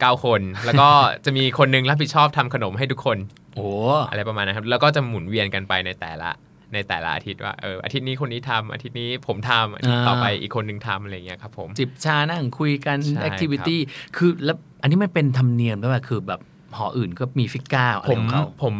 [0.00, 0.88] เก้าคน แล้วก็
[1.24, 3.18] จะมีคนหนึงรับผิดชอบทำขนมให้ทุกคน
[3.56, 3.68] โอ้
[4.10, 6.30] อะไรประมาณนั้นครับแล้วก็จะหมุนเวียนกันไปในแต่ละ
[6.74, 13.80] ในแต่ละอาทิตย์ว่าเอออาทิตย์นี้คนนี้ทำอาทิตย์นี้ผมทำอาทิตย์ต่อไปอีกคนนึงทำอะไรอย่างเงี้ยครับผมจิบชานั่งคุยกันใช่แอคทิวิตี้
[14.16, 16.40] คือแล้วอันนี้มันเป็นธรรมเนียมแล้วแบบคือแบบ
[16.76, 18.74] หออื่นก็มีฟิก้าอะไรผมของเขาผม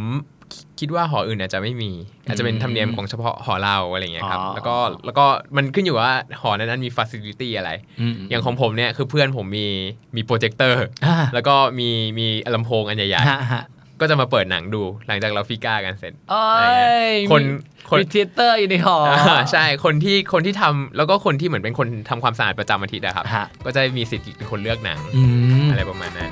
[0.80, 1.90] คิดว่าหออื่นอาจจะไม่มี
[2.26, 9.68] อาจจะเป็นธรรมเนียมของเฉพาะหอเราอะไรอย่างเงี้ยครับอ๋อแล้วก็แล้วก็มันขึ้นอยู่ว่าหอนั้นๆมีฟัซิลิตี้อะไรอืมอย่างของผมเนี่ยคือเพื่อนผมมี
[10.16, 17.42] มีโปรเจคเตอร์อ่าแล้วก็มีมีลำโพงอันใหญ่ฮะฮะๆ ก็จะมาเปิดหนังดูหลังจากเราฟิก้ากันเสร็จเอ้อะไรเงี้ยยคน
[17.90, 25.22] คนมีเทเตอร์อยู่ในหออ่าใช่คนที่คนที่ทำแล้วก็คนที่เหมือนเป็นคนทำความสะอาดประจำอาทิตย์อะครับฮะก็จะมีสิทธิ์เป็นคนเลือกหนังอื
[25.64, 26.30] มอะไรประมาณนั้น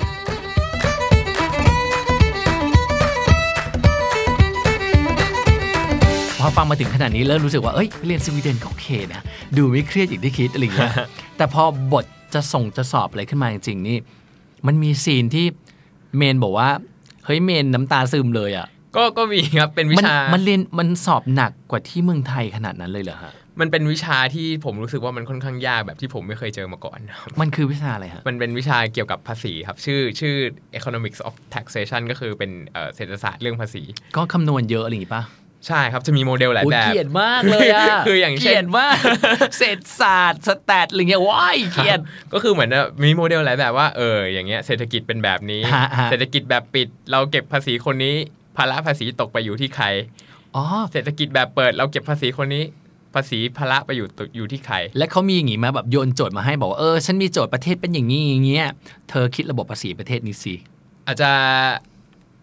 [6.45, 9.21] อฟังมาถึงขนาดนี้เริ่มรู้สึกว่า เอ้ย เรียนสวีเดนก็โอเคนะ
[9.57, 10.93] ดูไม่เครียดอย่างที่คิดอะไรอย่างเงี้ย
[11.37, 13.97] แต่พอบทจะส่งจะสอบอะไรขึ้นมาจริงๆนี่
[14.67, 15.45] มันมีซีนที่
[16.17, 16.69] เมนบอกว่า
[17.25, 30.35] เฮ้ยเมนน้ำตาซึมเลยอะก็ก็มีครับเป็นวิมันชา มันเรียนมันสอบหนักกว่าที่เมืองไทยขนาดนั้นเลยเหรอฮะมันเป็นวิชาที่ผมรู้สึกว่ามันค่อนข้างยากแบบที่ผมไม่เคยเจอมาก่อนครับมันคือวิชาอะไรฮะ มันเป็นวิชาเกี่ยวกับภาษีครับ ชื่อชื่อ
[30.77, 33.83] economics of taxation ก็คือเป็นเอ่อเศรษฐศาสตร์เรื่องภาษี
[34.15, 35.23] ก็คำนวณเยอะอะไรอย่างงี้ป่ะ
[35.67, 38.97] ใช่ครับจะมีโมเดลหลายโอ้ยแบบเกลียดมากเลยอะคืออย่างเช่นเกลียดมาก
[39.57, 41.99] เศรษฐศาสตร์สแตทอะไรเงี้ยว้ายเกลียด
[42.33, 48.15] ก็คือเหมือนว่ามีโมเดลหลายแบบว่าเอออย่างเงี้ยเศรษฐกิจเป็นแบบนี้ฮะฮะเศรษฐกิจแบบปิดเราเก็บภาษีคนนี้
[48.57, 49.85] ภาระภาษีตกไปอยู่ที่ใคร
[50.55, 52.63] อ๋อเศรษฐกิจแบบเปิดเราเก็บภาษีคนนี้
[53.15, 58.67] ภาษีภาระไปอยู่อยู่ที่ใคร และเขามีอย่างงี้มาแบบโยนโจทย์มาให้บอกว่าเออฉันมีโจทย์ประเทศเป็นอย่างนี้อย่างเงี้ย
[59.09, 60.55] เธอคิดระบบภาษีประเทศนี้สิ
[61.07, 61.31] อาจจะ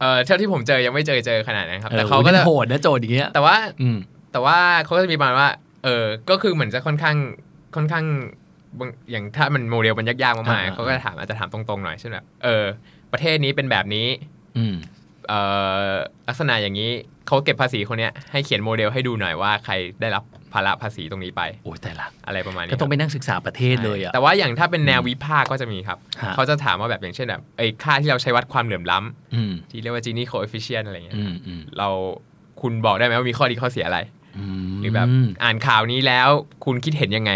[0.03, 3.99] เออเท่าที่ผมเจอยังไม่เจอเจอขนาดนั้นครับแต่ออเขาก็โอ้ยจะมันโหดนะโจทย์อย่างเงี้ยแต่ว่าอืม
[4.33, 5.49] แต่ว่าเขาก็จะมีประมาณว่า
[5.85, 7.17] เออก็คือเหมือนจะค่อนข้าง
[7.77, 8.05] ค่อนข้าง
[8.79, 12.65] บางอย่างถ้ามันโมเดลมันยากๆมากอ่าๆเขาก็จะถามอาจจะถามตรงๆหน่อยเช่นแบบเออ
[13.13, 14.09] ประเทศนี้เป็นแบบนี้
[14.57, 14.75] อืม
[15.29, 15.41] เอ่
[15.89, 15.93] อ
[16.29, 16.91] ลักษณะอย่างนี้
[17.27, 31.89] เขาเก็บภาษีคนเนี้ยให้เขียนโมเดลให้ดูหน่อยว่าใครได้รับ ภาระภาษีตรงนี้ไปโอ้ยแต่ละอะไรประมาณนี้ก็ต้องคไปรับนั่งศึกษาประเทศเลยอะแต่ว่าอย่างถ้าเป็นแนววิพากษ์ก็จะมีครับฮะเขาจะถามว่าแบบอย่างเช่นแบบไอ้ค่าที่เราใช้วัดความเหลื่อมล้ำอืมที่เรียกว่า Gini coefficient อะไรเงี้ยอืมอืมเรา
[32.61, 33.99] คุณบอกได้ไหมว่ามีข้อดีข้อเสียอะไร
[34.73, 35.09] มหรือแบบ
[35.45, 36.29] อ่านข่าวนี้แล้ว
[36.65, 37.33] คุณคิดเห็นยังไง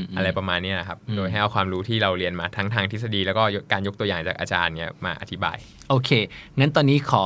[0.00, 5.56] มอะไรประมาณเนี้ยนะครับอืมโดยให้เอาความรู้ที่เราเรียนมาทั้งทางทฤษฎีแล้วก็การยกตัวอย่างจากอาจารย์เนี่ยมาอธิบาย
[5.88, 6.10] โอเค
[6.58, 7.24] งั้นตอนนี้ขอ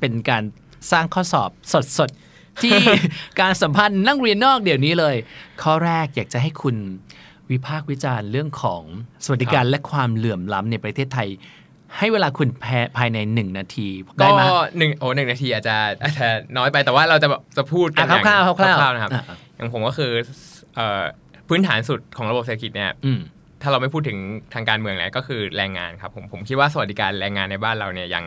[0.00, 0.42] เป็นการ
[0.92, 1.50] สร้างข้อสอบ
[1.98, 2.25] สดๆ
[2.62, 2.78] ที่
[3.40, 5.16] การสัมพันธ์นั่งเรียนนอกเดี๋ยวนี้เลย
[5.62, 6.76] ข้อแรกอยากจะให้คุณ
[7.50, 8.82] วิพากษ์วิจารณ์เรื่องของ
[9.24, 11.28] สวัสดิการและความเหลื่อมล้ำในประเทศไทย
[11.98, 14.42] ให้เวลาคุณแพ้ภายในหนึ่งนาทีได้ก็ไหม
[14.78, 19.24] หนึ่งโอ้หนึ่งนาทีอาจจะอาจจะน้อยไปแต่ว่าเราจะแบบจะพูดกัอะนอย่างคร่าวๆคร่าวๆๆนะครับอะ
[19.56, 20.10] อย่างผมก็คือ
[20.76, 21.02] เอ่อ
[21.48, 23.20] พื้นฐานสุดของระบบเศรษฐกิจเนี่ยอืม
[23.62, 24.18] ถ้าเราไม่พูดถึง
[24.54, 28.24] ทางการเมืองแล้วก็คือแรงงานครับผมผมคิดว่าสวัสดิการแรงงานในบ้านเราเนี่ยยัง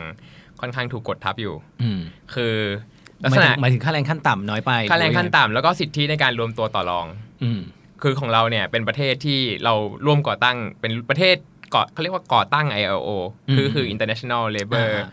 [0.60, 2.00] ค่อนข้างถูกกดทับอยู่อืม
[2.34, 2.54] คือ
[2.99, 7.06] ห ลักมายษถึณะงหมายถึงค่าแรงขั้นต่ำน้อยไปค่าแรงหอขั้นยังไต่ำแล้วก็สิทธิในการรวมตัวต่อรอง
[7.42, 7.60] อืม
[8.02, 9.74] คือของเราเนี่ยเป็นประเทศที่เรา
[10.06, 11.36] ร่วมก่อตั้งเป็นประเทศ
[11.74, 13.08] ก่อเขาเรียกว่าก่อตั้ง ILO
[13.54, 15.08] คืออืมคือ International Labor อ่า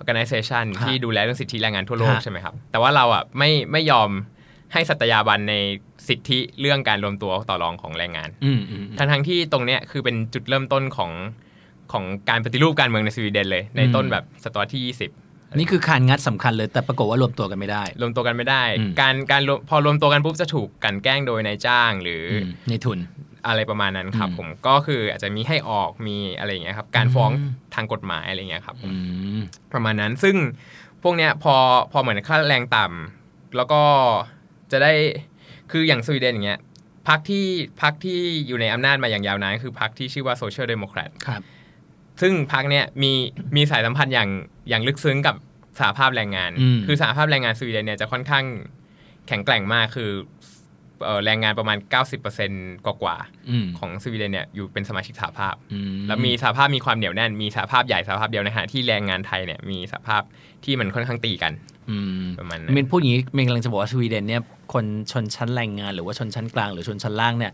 [0.00, 4.10] Organization ฮะที่ดูแลเรื่องสิทธิแรงงานทั่วโลกฮะใช่ไหมครับ แต่ว่าเราอะไม่ไม่ยอม
[4.72, 5.54] ให้สัตยาบันใน
[6.08, 11.10] สิทธิเรื่องการรวมตัวต่อรองของแรงงานอืมอืมทั้งทั้งๆที่ตรงเนี้ยคือเป็นจุดเริ่มต้นของ
[11.92, 15.21] ของการปฏิรูปการเมืองในสวีเดนเลย ในอืมต้นแบบศตวรรษที่ 20
[15.58, 22.98] นี่คือคานงัดสำคัญเลยแต่ปรากฏว่ารวมตัวกันไม่ได้ รวมตัวกันไม่ได้อืมการการรวมพอรวมตัวกันปุ๊บจะถูกกลันแกล้งโดยนายจ้างหรือออืมในทุน
[23.46, 28.96] อะไรประมาณนั้นครับอืมผมก็คืออาจจะมีให้ออกมีอะไรอย่างเงี้ยครับ การฟ้องอืมทางกฎหมายอะไรอย่างเงี้ยครับผมอื
[29.38, 29.40] ม
[29.72, 30.36] ประมาณนั้นซึ่ง
[31.02, 31.54] พวกเนี้ยพอ
[31.92, 33.82] พอเหมือนค่าแรงต่ำแล้วก็
[34.72, 34.92] จะได้
[35.70, 36.60] คืออย่างสวีเดนอย่างเงี้ย
[37.08, 37.46] พรรคที่
[37.82, 41.42] พรรคที่อยู่ในอำนาจมาอย่างยาวนานคือพรรคที่ชื่อว่า Social Democrat ครับ
[42.20, 43.12] ซึ่งพรรคเนี้ยมี
[43.56, 44.30] มีสายสัมพันธ์อย่าง
[44.68, 45.36] อย่างลึกซึ้งกับ
[45.78, 48.44] สหภาพแรงงานอืมคือสหภาพแรงงานสวีเดนเนี่ยจะค่อนข้าง
[49.28, 50.10] แข็งแกร่งมากคือ
[51.04, 51.78] เอ่อแรงงานประมาณ
[52.32, 60.22] 90%กว่ากว่าๆอืมของสวีเดนเนี่ยอยู่เป็นสมาชิกสหภาพอืแล้วมีสหภาพมีความเหนียวแน่น มีสหภาพใหญ่สหภาพเดียวในขณะที่แรงงานไทยเนี่ยมีสหภาพ
[60.64, 61.52] ที่มันค่อนข้างตีกัน
[61.90, 67.52] อืมประมาณนั้นเมนพูดอย่างนี้เมนกำลังจะบอกว่าสวีเดนเนี่ยคนชนชั้นแรงงาน หรือว่าชนชั้นกลางหรือชนชั้นล่างเนี่ย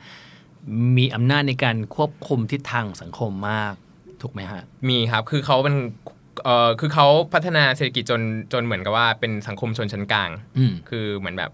[0.98, 3.74] มีอำนาจในการควบคุมทิศทางสังคมมาก
[4.22, 5.76] ถูกไหมฮะ มีครับคือเขาเป็น
[6.44, 8.20] เอ่อคือเขาพัฒนาเศรษฐกิจจน
[8.52, 11.50] จนเหมือนกับว่าเป็นสังคมชนชั้นกลางอืมคือเหมือนแบบ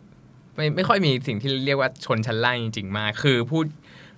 [0.57, 3.64] ไม่ไม่ค่อยมีสิ่งที่เรียกว่าชนชั้นล่างจริง ๆ มาก คือพูด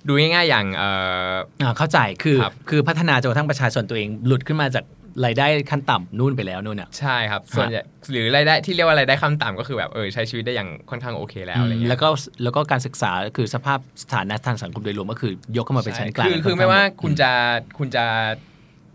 [0.06, 0.90] ดูง่ายๆอย่างเอ่
[1.30, 4.84] ออ่าเข้าใจคือครับคือพัฒนาจนกระทั่งประชาชนตัวเองหลุดขึ้นมาจาก
[5.24, 12.08] รายได้ขั้นต่ำนู่นไปแล้วนู่นอะใช่ครับส่วนใหญ่หรือรายได้ที่เรียกว่ารายได้ขั้นต่ำก็คือแบบเออใช้ชีวิตได้อย่างค่อนข้างโอเคแล้วอะไรเงี้ยแล้วก็
[12.42, 17.30] แล้วก็การศึกษาคือสภาพสถานะทางสังคมโดยรวมก็คือยกเข้ามาเป็นชั้นกลางคือคือค่นข้งไม่ว่าหดคุณจะ
[17.78, 18.04] คุณจะ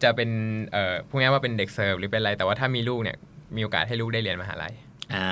[0.04, 0.30] จะเป็น
[0.72, 3.18] เอ่อพูดง่ายๆว่าเป็นเด็กเสิร์ฟหรือเป็นอะไร แต่ว่าถ้ามีลูกเนี่ย
[3.56, 4.74] มีโอกาสให้ลูกได้เรียนมหาลัย
[5.16, 5.28] อ่า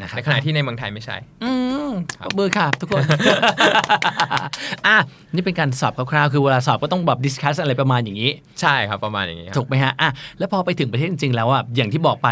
[0.00, 1.50] นะครับในขณะที่ในเมืองไทยไม่ใช่ อื
[1.88, 1.90] ม
[2.24, 3.02] ปรบมือค่ะทุกคน
[4.86, 4.96] อะ
[5.34, 8.30] นี่เป็นการสอบคร่าวๆ คือเวลาสอบก็ต้องแบบดิสคัสอะไรประมาณอย่างนี้
[8.60, 12.28] ใช่ครับประมาณอย่างนี้ครับถูกไหมฮะ อะ แล้วพอไปถึงประเทศจริงๆ แล้วอะ อย่างที่บอกไป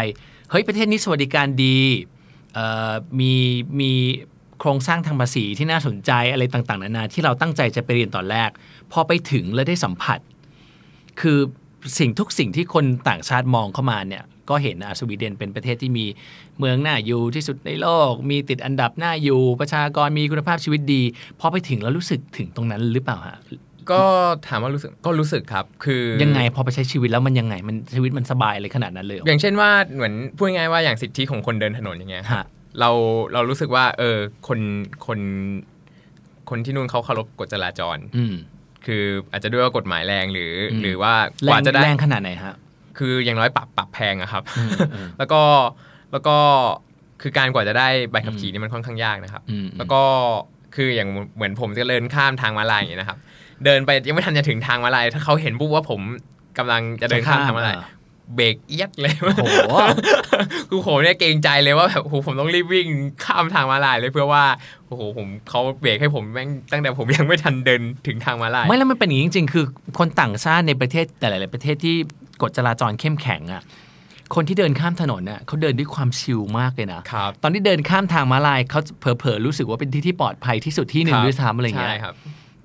[0.51, 1.77] เฮ้ย ประเทศนี้สวัสดิการดี
[2.53, 3.33] เอ่อ มี
[3.79, 3.91] มี
[4.59, 8.49] โครงสร้างทางภาษีที่น่าสนใจอะไรต่างๆ นานาที่เราตั้งใจจะไปเรียนตอนแรก
[8.91, 10.19] พอไปถึงแล้วได้สัมผัส
[11.21, 11.39] คือ
[11.99, 16.05] สิ่งทุกสิ่งที่คนต่างชาติมองเข้ามาเนี่ยก็เห็นอะสวีเดนเป็นประเทศที่มี
[16.59, 21.01] เมืองน่าอยู่ที่สุดในโลก มีติดอันดับน่าอยู่ ประชากรมีคุณภาพชีวิตดี
[21.39, 23.37] พอไปถึงแล้วรู้สึกถึงตรงนั้นหรือเปล่าฮะ
[23.91, 24.03] ก็
[24.47, 32.45] ถามว่ารู้สึกก็รู้สึกครับ คือยังไงพอไปใช้ชีวิตแล้วมันยังไงมันชีวิตมันสบายเลยขนาดนั้นเลยเหรออย่างเช่นว่าเหมือนพูดง่ายๆว่าอย่างสิทธิของคนเดินถนนอย่างเงี้ยฮะ
[32.79, 32.89] เรา
[33.33, 34.59] เรารู้สึกว่า เออคน
[35.05, 35.19] คน
[36.49, 38.35] คนที่นู่นเขาเคารพกฎจราจรอืม
[38.87, 42.55] คืออาจจะด้วยว่ากฎหมายแรงหรืออืมหรือว่าแรกว่างจะได้แรงขนาดไหนฮะ
[42.97, 45.41] คืออย่างน้อยปรับปรับแพงอะครับอืมอืมแล้วก็
[46.11, 46.37] แล้วก็
[47.21, 50.01] คือการกว่าจะได้ใบขับขี่นี่มันค่อนข้างยากนะครับอืมแล้วก็
[50.75, 53.17] คืออย่างเหมือนผมจะเดินข้ามทางม้าลายอย่างนี้ยนะครับ
[53.65, 56.01] เดินไปยังไม่ทันจะถึงทางม้าลายถ้าเขาเห็นปุ๊บว่าผม
[56.57, 57.87] กำลังจะเดินข้ามทางม้าลายอ่
[58.35, 59.57] เบรกเอียดเลยโอ้โห
[60.69, 62.87] คือผมเนี่ยเกรงใจเลยว่าแบบโอ้โหผมต้องรีบวิ่ง
[63.23, 64.43] ข้ามทางม้าลายเลยเพื่อว่า
[64.87, 69.65] โอ้โหผมเขาเบรกให้ผมแม่งตั้งแต่ผมยังไม่ทันเดินถึงทางม้าลายไม่แล้วมันเป็นอย่างนี้จริง ๆ คือ
[69.99, 71.95] คนต่างชาติในประเทศแต่หลาย ๆ ประเทศที่
[72.41, 73.63] กฎจราจรเข้มแข็งอะ
[74.35, 82.15] คนที่เดินข้ามถนนน่ะเขาเดินด้วยความชิลมากเลยนะครับตอนที่เดินข้ามทางม้าลายเขาเผลอๆรู้สึกว่าเป็นที่ที่ปลอดภัยที่สุดที่หนึ่งด้วยซ้ำอะไรเงี้ยใช่ครับ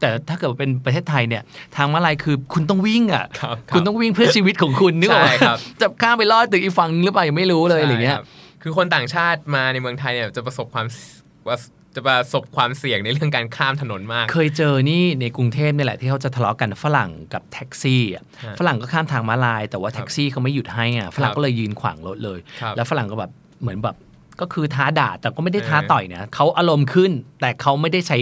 [0.02, 1.42] แต่ถ้าเกิดว่าเป็นประเทศไทยเนี่ย
[1.76, 8.26] ทางม้าลายคือคุณต้องวิ่งอะครับคุณต้องวิ่งเพื่อชีวิตของคุณนึกออกไหมใช่ครับจะข้ามไปลอดตึกอีกฝั่งนึงหรือเปล่ายังไม่รู้เลยอะไรเงี้ยใช่คบ
[8.62, 10.86] คือคนต่างชาติมาในเมืองไทยเนี่ยจะประสบความ
[11.48, 11.56] ว่า
[11.94, 23.30] จะประสบความเสี่ยงในเรื่องการข้ามถนนมาก เคยเจอนี่ในกรุงเทพนี่แหละที่เขาจะทะเลาะกันฝรั่งกับแท็กซี่อะฮะฝรั่งก็ข้ามทางม้าลาย แต่ว่าแท็กซี่เขาไม่หยุดให้อะฝรั่งก็เลยยืนขวางรถเลยครับแล้วฝรั่งก็แบบ
[23.62, 23.96] เหมือนแบบ
[24.40, 27.10] ก็คือท้าด่าแต่ก็ไม่ได้ท้าเออต่อยนะเขาอารมณ์ขึ้น
[27.40, 28.18] แต่เขาไม่ได้ใช้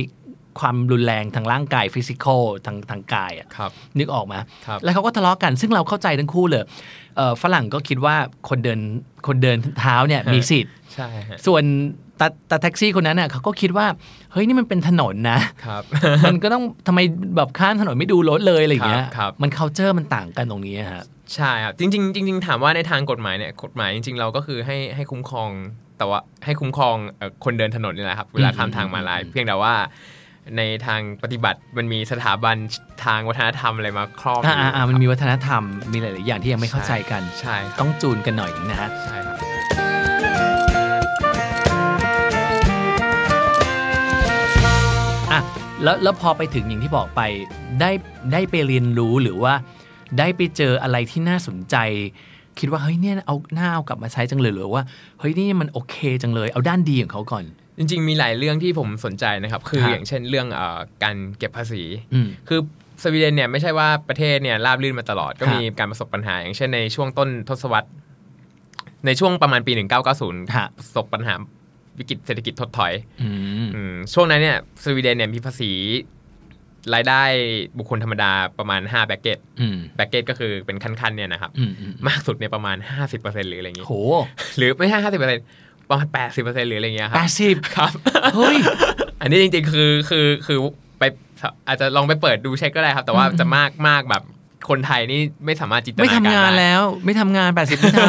[0.61, 6.65] ความรุนแรงทางร่างกาย physical ทางทางกายอะครับนึกออกไหมาครับแล้วเขาก็ทะเลาะกันซึ่งเราเข้าใจทั้งคู่เลย
[7.17, 8.17] เอ่อฝรั่งก็คิดว่า
[8.49, 8.81] คนเดิน
[9.27, 11.65] คนเดินเท้าเนี่ยมีสิทธิ์ใช่ฮะส่วน
[12.21, 13.87] ตาตาแท็กซี่คนนั้นน่ะเขาก็คิดว่า
[14.33, 15.83] เฮ้ย นี่มันเป็นถนนนะครับ
[16.27, 17.01] มันก็ต้องทำไม
[17.37, 25.51] แบบข้ามถนนไม่ดูรถเลยอะไรอย่างเงี้ยครับครับมัน culture มันต่างกันตรงนี้อะฮะใช่ครับจริงๆจริงๆถามว่าในทางกฎหมายเนี่ยกฎหมายจริง ๆ เราก็คือให้ให้คุ้มครอง
[25.99, 29.75] แต่ว่าให้คุ้มครองเอ่อคนเดินถนนนี่แหละครับเวลาข้ามทางมาลายอืมเพียงแต่ว่า
[30.57, 32.57] ในทางปฏิบัติมันมีสถาบัน
[33.05, 39.37] ทางวัฒนธรรมอะไรมาครอบอ่ายู่อ่าอ่ามันมีวัฒนธรรมมีหลาย ๆ อย่างที่ยังไม่เข้าใจกันใช่ครับต้องจูนกันหน่อยนึงนะฮะใช่ครับ
[45.33, 45.41] อะ
[45.83, 47.21] แล้วแล้วพอไปถึงอย่างที่บอกไป
[47.81, 47.91] ได้
[48.33, 49.55] ได้ไปเรียนรู้หรือว่า
[50.19, 51.77] ได้ไปเจออะไรที่น่าสนใจ
[52.59, 54.85] คิดว่าเฮ้ยเนี่ยเอาหน้าเอากลับมาใช้จังเลยหรือว่า
[55.21, 57.45] เฮ้ยนี่มันโอเคจังเลยเอาด้านดีของเขาก่อน
[57.81, 61.83] จริง ๆ มีหลายเรื่องที่ผมสนใจนะครับ คือครับอย่างเช่นเรื่องเอ่อการเก็บภาษี
[62.15, 62.61] อืมคือ
[63.03, 67.91] สวีเดนเนี่ยไม่ใช่ว่าประเทศเนี่ยราบรื่นมาตลอด ก็ครับมีการประสบปัญหา อย่างเช่นในช่วงต้นทศวรรษ
[69.07, 69.73] ในช่วงประมาณปี
[70.15, 71.35] 1990ฮะประสบปัญหา
[71.99, 73.29] วิกฤตเศรษฐกิจถดถอยอื
[73.65, 75.71] มอืมช่วงนั้นเนี่ยสวีเดนเนี่ยมีภาษี
[76.95, 77.23] รายได้
[77.79, 82.77] บุคคลธรรมดาประมาณ 5 bracket อืม bracket ก็คือเป็นขั้นๆเนี่ยนะครับอืมอืมมากสุดเนี่ยประมาณ
[83.13, 83.95] 50%หรืออะไรอย่างงี้โห
[84.57, 87.93] หรือไม่ใช่50%ประมาณ80%หรืออะไรอย่างเงี้ยครับแปดสิบครับ
[88.35, 88.57] เฮ้ย
[89.21, 90.59] อันนี้จริงๆคือคือคือ
[90.99, 91.03] ไป
[91.69, 94.23] อาจจะลองไปเปิดดูเช็คก็ได้ครับ แต่ว่าจะมากมากแบบ
[94.69, 98.01] คนไทยนี่ไม่สามารถจินตนาไม่การทำงานได้แล้ว ไม่ทำงานแปดสิบไม่ท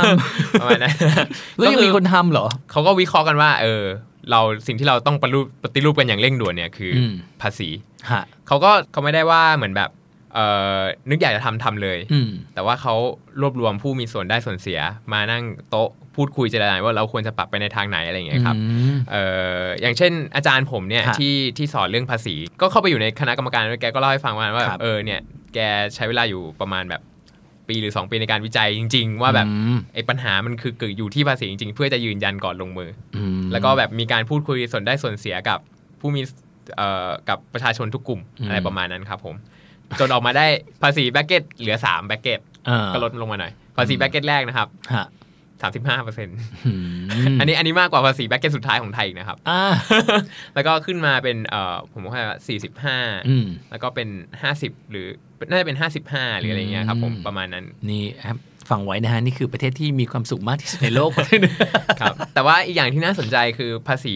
[0.60, 3.84] ประมาณนั้นำแล้วยังมีคนทำเหรอเขาก็วิเคราะห์กันว่า เออ
[4.32, 7.70] เราสิ่งที่เราต้องปฏิรูปปฏิรูปกันอย่างเร่งด่วนเนี่ยคืออมภาษี
[8.12, 9.89] ฮะเขาก็เขาไม่ได้ว่าเหมือนแบบ
[10.34, 10.39] เอ
[10.78, 12.94] อนึกอยากจะทำทำเลยอืมแต่ว่าเขา
[13.41, 14.80] รวบรวมผู้มีส่วนได้ส่วนเสีย
[15.13, 19.24] มานั่งโต๊ะ พูดคุยเจรจาว่าเราควรจะปรับไปในทางไหนอะไรอย่างเงี้ยครับอืมเอ่
[19.62, 25.19] ออย่างเช่นอาจารย์ผมเนี่ยฮะที่ที่สอนเรื่องภาษี ก็เข้าไปอยู่ในคณะกรรมการด้วยแกก็เล่าให้ฟังว่าว่าครับเออเนี่ย
[25.54, 25.60] แก
[25.95, 27.02] ใช้เวลาอยู่ประมาณแบบ
[27.67, 35.60] ปีหรือ 2 ปีในการวิจัยจริง ๆ ว่าแบบอืมไอ้ปัญหามันคือเกิดอยู่ที่ภาษีจริง ๆ เพื่อจะยืนยันก่อนลงมืออืมอแล้วก็แบบมีการพูดคุยส่วนได้ส่วนเสียกับ
[36.00, 36.21] ผู้มี
[36.78, 39.36] เอ่อกับประชาชนทุกกลุ่มอืมอะไรประมาณนั้นครับผม
[40.00, 40.45] จนออกมาได้
[40.84, 44.67] ภาษี bracket เหลือ3 bracket อ่าก็ลดลงมาหน่อย ภาษี bracket แรกนะครับ
[45.63, 45.71] ฮะ
[46.02, 46.71] 35เปอร์เซ็นต์อื
[47.34, 49.62] มอันนี้อันนี้มากกว่าภาษี bracket สุดท้ายของไทยอีกนะครับอ่า
[50.56, 52.97] แล้วก็ขึ้นมาเป็นเอ่อผมว่าสี่สิบห้า
[53.30, 54.08] อืมแล้วก็เป็น
[54.41, 55.08] ห้าสิบหรือ
[55.50, 58.38] น่าจะเป็นห้าสิบห้าหรืออะไรเงี้ยครับผมอืมประมาณนั้นนี่ครับ
[58.69, 61.56] ฟังไว้นะฮะนี่คือประเทศที่มีความสุขมากที่สุดในโลกประเทศหนึง
[62.02, 64.15] ครับแต่ว่าอีกอย่างที่น่าสนใจคือภาษี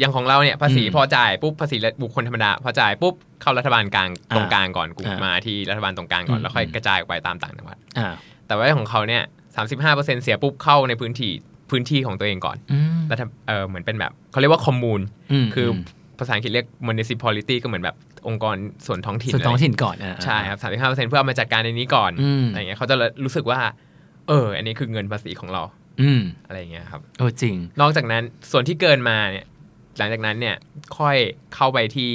[0.00, 8.08] อย่างของเราเนี่ยภาษีอืมพอจ่ายปุ๊บภาษีบุคคลธรรมดาพอจ่ายปุ๊บเข้ารัฐบาลกลางอ่าตรงกลางก่อนกลุ่มอ่ามมาที่รัฐบาลตรงกลางก่อนอืมแล้วค่อยกระจายออกไปตามต่างจังหวัดอ่า
[8.46, 9.22] แต่ว่าของเขาเนี่ย
[9.56, 11.32] สามสิบห้าเปอร์เซ็นเสียปุ๊บเข้าในพื้นที่
[11.70, 15.00] พื้นที่ของตัวเองก่อนอืมแล้วทำเออเหมือนเป็นแบบเขาเรียกว่าคอมมูน
[15.44, 15.70] มคืออ
[16.18, 17.96] ภาษาอังกฤษเรียก municipality ก็เหมือนแบบ
[18.28, 23.60] องค์กรส่วนท้องถิ่นส่วนท้องอะไรถิ่นก่อนอ่าใช่ครับสามสิบห้าเปอร์เซ็นเพื่อเอามาจัดการในนี้ก่อนอืมอะไรเงี้ยเขาจะรู้สึกว่า
[24.28, 25.62] เออ อันนี้คือเงินภาษีของเรา
[26.02, 29.46] อืมอะไรเงี้ยครับโอ้จริง นอกจากนั้นส่วนที่เกินมาเนี่ย
[29.98, 30.56] หลังจากนั้นเนี่ย
[30.98, 31.16] ค่อย
[31.54, 32.12] เข้าไปที่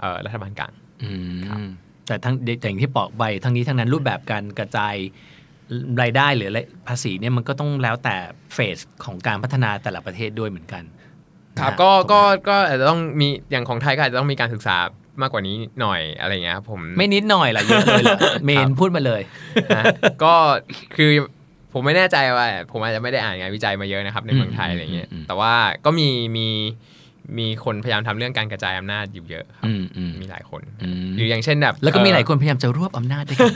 [0.00, 0.72] เอ่อรัฐบาลกลาง
[1.02, 1.60] อืมครับ
[2.06, 4.94] แต่ทั้งแต่อย่างที่บอกไปทั้งนี้ทั้งนั้นรูปแบบการกระจาย
[6.02, 8.16] รายได้หรืออะไรภาษีเนี่ยมันก็ต้องแล้วแต่
[8.54, 10.82] เฟสของการพัฒนาแต่ละประเทศด้วยเหมือนกัน
[11.60, 14.76] ครับนะฮะก็ถูไหมก็ก็อาจจะต้องมีอย่างของไทยก็อาจจะต้องมีการศึกษา
[15.22, 19.22] มากกว่านี้หน่อยอะไรเงี้ยครับผมไม่นิดหน่อยล่ะเยอะเลยล่ะเมนพูดมาเลย
[19.76, 19.84] นะ
[20.24, 20.34] ก็
[20.96, 21.10] คือ
[21.72, 25.54] ผมไม่แน่ใจว่า ผมอาจจะไม่ได้อ่านงานวิจัยมาเยอะนะครับในเมืองไทยอืมอะไรเงี้ยอืมอืมแต่ว่า
[25.84, 26.48] ก็มีมี
[27.38, 33.52] มีคนพยายามทำเรื่องการกระจายอำนาจอยู่เยอะครับอืมอืมมีหลายคนอืมหรืออย่างเช่นแบบ แล้วก็มีเอ่อหลายคนพยายามจะรวบอำนาจด้วยกัน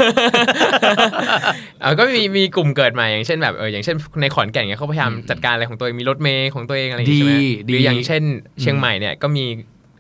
[1.80, 7.34] เออก็มีมีกลุ่มเกิดมาอย่างเช่นแบบเอออย่างเช่นในขอนแก่นเนี่ยเขาพยายามอืมจัดการอะไรของตัวเองมีรถเมย์ของตัวเองอะไรอย่างงี้ใช่ไหม
[7.68, 8.22] ดีหรือดีอย่างเช่น
[8.60, 9.44] เชียงอืมใหม่เนี่ยก็มี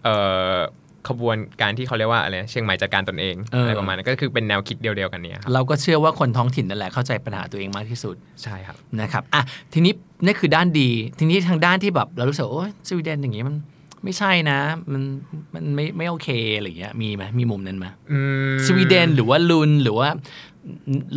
[0.04, 0.14] เอ่
[0.54, 0.56] อ
[1.08, 9.92] ขบวนการที่เขาเรียกว่าอะไรเชียงใหม่จัดการตนเองเออออะไรประมาณนั้นก็คือเป็นแนวคิดเดียวๆกันเนี่ยครับเราก็เชื่อว่าคนท้องถิ่นนั่นแหละเข้าใจปัญหาตัวเองมากที่สุดใช่ครับนะครับอะทีนี้
[10.24, 13.56] นี่คือด้านดี ทีนี้ทางด้านที่แบบเรารู้สึกว่าโอ้ยสวีเดนอย่างงี้มัน
[14.04, 14.58] ไม่ใช่นะ
[14.92, 15.02] มัน
[15.54, 18.18] มันไม่ไม่โอเคอะไรอย่างเงี้ยมีไหมมีมุมนั้นไหมอื
[18.54, 20.08] มสวีเดนหรือว่าลุนหรือว่า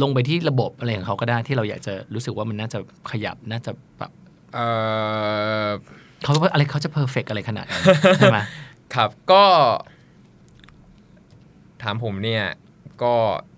[0.02, 2.80] ลงไปที่ระบบอะไรของเขาก็ได้ที่เราอยากจะรู้สึกว่ามันน่าจะ
[3.12, 4.12] ขยับน่าจะแบบ
[4.54, 4.66] เอ่
[5.66, 5.70] อ
[6.24, 7.84] เขาอะไรเขาจะเพอร์เฟกอะไรขนาดนั้น
[8.18, 8.40] ใช่ไหม
[8.94, 9.44] ครับก็
[11.84, 12.44] ถามผมเนี่ย
[13.04, 13.14] ก็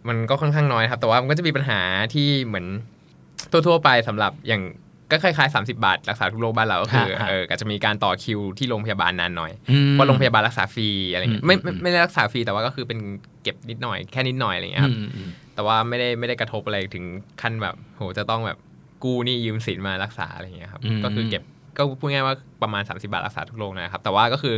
[0.07, 1.79] มันก็ค่อนข้างน้อยครับ แต่ว่ามันก็จะมีปัญหา
[2.13, 2.65] ที่เหมือน
[3.51, 4.63] ทั่วๆไปสำหรับอย่าง
[5.11, 12.99] ก็คล้ายๆ30 บาท รักษาทุกโรคบ้านเราก็คือฮะฮะเออก็จะมีการต่อคิวที่โรงพยาบาลนานหน่อยอืมเพราะโรงพยาบาลรักษาฟรีอะไรเงี้อืยมไม่ไม่อืมไม่ได้รักษาฟรีแต่ว่าก็คือเป็น
[13.43, 17.05] เก็บนิดหน่อยแค่นิดหน่อยอะไรเงี้ยครับอืมอืมแต่ว่าไม่ได้ไม่ได้กระทบอะไรถึง
[17.41, 18.57] ขั้นแบบโหจะต้องแบบ
[19.03, 21.43] กู้หนี้ยืมสินมารักษาอะไรเงี้ยครับอืมก็คือเก็บ
[21.77, 24.57] ก็พูดง่ายๆว่าประมาณ 30 บาทรักษาทุกโรคนะครับ แต่ว่าก็คือ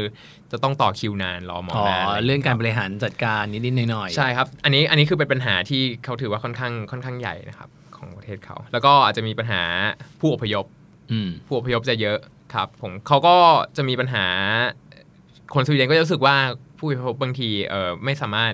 [0.52, 9.62] จะต้องต่อคิวนานรอหมออ๋อนานอะไรเรื่องการบคบริหารจัดการนิดๆหน่อยๆใช่ครับ อันนี้อันนี้คือเป็นปัญหาที่เขาถือว่าค่อนข้างค่อนข้างใหญ่นะครับของประเทศเขา แล้วก็อาจจะมีปัญหา
[10.20, 10.66] ผู้อพยพ
[11.12, 12.18] อืมผู้อพยพจะเยอะ
[12.54, 13.36] ครับผมเขาก็
[13.78, 14.26] จะมีปัญหา
[15.54, 16.36] คนสวีเดนก็จะรู้สึกว่า
[16.78, 18.54] ผู้อพยพบางทีเออไม่สามารถ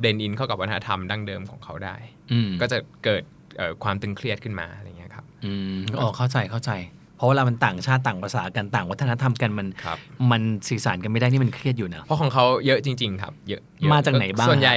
[0.00, 1.96] เบนอินเข้ากับวัฒนธรรมดั้งเดิมของเขาได้
[2.32, 3.22] อืมก็จะเกิด
[3.56, 6.70] เอ่อความตึงเครียดขึ้นมาอะไรเงี้ยครับอืมอ๋อเข้าใจเข้าใจ
[7.16, 9.98] เพราะเวลามันต่างชาติต่างภาษากันต่างวัฒนธรรมกันมันครับ
[10.30, 14.76] มันสื่อสารกันไม่ได้นี่มันเครียดอยู่นะเพราะของเขาเยอะจริง ๆ ครับ เยอะเยอะมาจากไหนบ้างส่วนใหญ่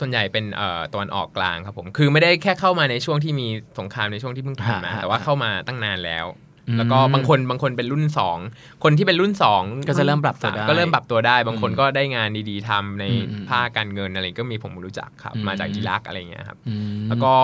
[0.00, 3.46] ส่วนใหญ่เป็นเอ่อตะวันออกกลางครับผมคือไม่ได้แค่เข้ามาในช่วงที่มี
[3.78, 6.26] สงครามในช่วงที่เพิ่งผ่านมาฮะฮะแต่ว่าเข้ามาตั้งนานแล้ว
[6.68, 8.38] อืมแล้วก็บางคนบางคนเป็นรุ่นสอง
[8.84, 17.34] คนที่เป็นรุ่นสองก็จะเริ่มปรับตัวสาได้ก็เริ่มปรับตัวได้ บางคนอืมก็ได้งานดีๆทำในอืมอืมภาคการเงินอะไรก็มีผมรู้จักครับอืมมาจากอิรักอะไรเงี้ยครับอืมแล้วก็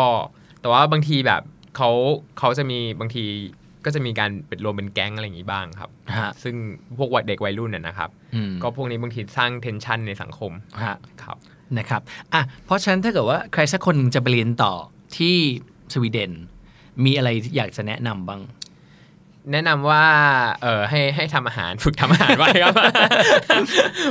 [0.60, 1.42] แต่ว่าบางทีแบบ
[1.76, 1.90] เขา
[2.38, 3.24] เขาจะมีบางที
[3.88, 6.54] ก็จะมีการเป็นรวมเป็นแก๊งอะไรอย่างนี้บ้างครับฮะซึ่ง
[6.98, 10.52] พวกวัยเด็กวัยรุ่นน่ะนะครับอืมก็พวกนี้บางทีสร้างเทนชันในสังคม
[10.84, 11.36] ฮะครับ
[11.78, 12.02] นะครับ
[12.34, 14.72] อะเพราะฉะนั้นถ้าเกิดว่าใครสักคนหนึ่งจะไปเรียนต่อ
[15.16, 15.36] ที่
[15.92, 16.32] สวีเดน
[17.04, 18.40] มีอะไรอยากจะแนะนำบ้าง
[19.52, 20.04] แนะนำว่า
[20.62, 22.74] เออให้ให้ทำอาหารฝึกทำอาหารไว้ครับ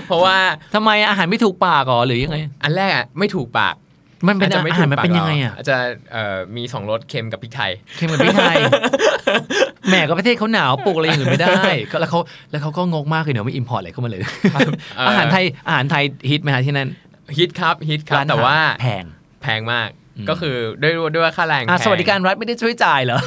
[0.05, 0.37] เพราะว่า
[0.73, 3.75] ทำไมอาหารไม่ถูกปากเหรอหรือยังไง อันแรกอะไม่ถูกปาก
[4.27, 5.77] มันเป็นจจะอาไม่หารมันเป็นยังไงอะอาจจะ
[6.11, 8.55] เอ่อมีสองรสเค็มกับพริกไทยเค็มกับพริกไทย
[9.89, 12.19] แหมก็ประเทศเขาหนาวปลูกอะไรอย่างอื่นไม่ได้ก็แล้วเขา
[12.51, 14.21] แล้วเขาก็งกมากเลยเดี๋ยวไม่อิมพอร์ตอะไรเข้ามาเลย
[14.97, 16.89] เอ่อออาหารไทยอาหารไทยฮิตไหมฮะที่นั่น
[17.37, 19.03] ฮิตครับฮิตครับร้นอหรแต่ว่าแพง
[19.41, 23.19] แพงมากอืมก็คือด้วยด้วยว่าค่าแรงอะแพงสวัสดิการรัฐไม่ได้ช่วยจ่ายเหรอ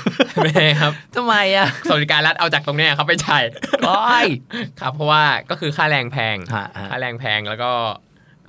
[0.43, 3.43] ไม่ครับทำไมอะสวัสดิการรัฐเอาจากตรงเนี้ยครับไปจ่าย
[3.87, 4.27] ก้อย
[4.81, 7.71] ครับเพราะว่าก็คือค่าแรงแพงฮะฮะค่าแรงแพงแล้วก็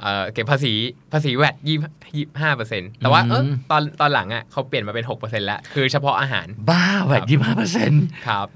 [0.02, 0.74] เอ่อเก็บภาษี
[1.14, 1.78] ภาษีแวดยี่
[2.16, 8.48] ยี่ห้าเปอร์เซ็นต์แต่ว่าเอออืมตอนตอนหลังอะเขาเปลี่ยนมาเป็นหกเปอร์เซ็นต์แล้ว คือเฉพาะอาหาร บ้าแบบยี่ห้าเปอร์เซ็นต์ครับ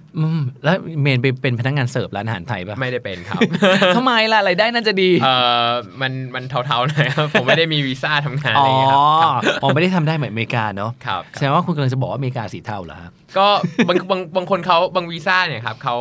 [0.63, 3.41] แล้วเมนไปเป็นพนักงานเสิร์ฟร้านอาหารไทยป่ะ ไม่ได้เป็นครับ
[3.95, 5.29] ทำไมล่ะรายได้น่าจะดีเอ
[5.67, 5.69] อ
[6.01, 9.01] มันมันเทาๆหน่อยครับผมไม่ได้มีวีซ่าทำงานอ๋อะอไรอย่างเงี้ยครับ
[9.61, 13.47] อ๋อไม่ได้ทำได้เหมือนอเมริกาเนาะครับแสดงว่าคุณกำลังจะบอกว่าอเมริกาสีเทาเหรอครับก็
[13.87, 15.95] บางบางบางคนเขาบางวีซ่าเนี่ยครับเขา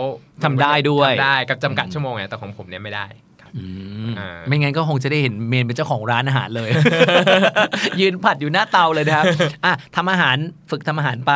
[0.45, 3.24] ทำได้ด้วยทำได้กับจำกัดชั่วโมงไงแต่ของผมเนี่ยไม่ได้ครับอืมอ่า
[4.49, 6.71] ไม่งั้นก็คงจะได้เห็นเมนเป็นเจ้าของร้านอาหารเลย
[8.01, 9.27] ยืนผัดอยู่หน้าเตาเลยนะครับ
[9.65, 10.37] อะทำอาหาร
[10.71, 11.35] ฝึกทำอาหารไป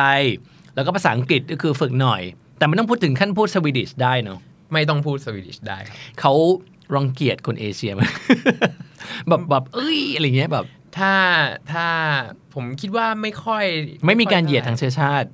[0.75, 2.21] แล้วก็ภาษาอังกฤษก็คือฝึกหน่อย
[2.57, 4.39] แต่ไม่ต้องพูดถึงขั้นพูด Swedish ได้เนาะ
[4.73, 6.33] ไม่ต้องพูด Swedish ได้ครับเขา
[6.95, 8.01] รังเกียจคนเอเชียไหม
[9.27, 10.65] แบบแบบเอ้ยอะไรเงี้ยแบบ
[10.97, 11.13] ถ้า
[11.71, 11.87] ถ้า
[12.53, 13.65] ผมคิดว่าไม่ค่อย
[14.05, 15.29] ไม่มีการเหยียดทางเชื้อชาติ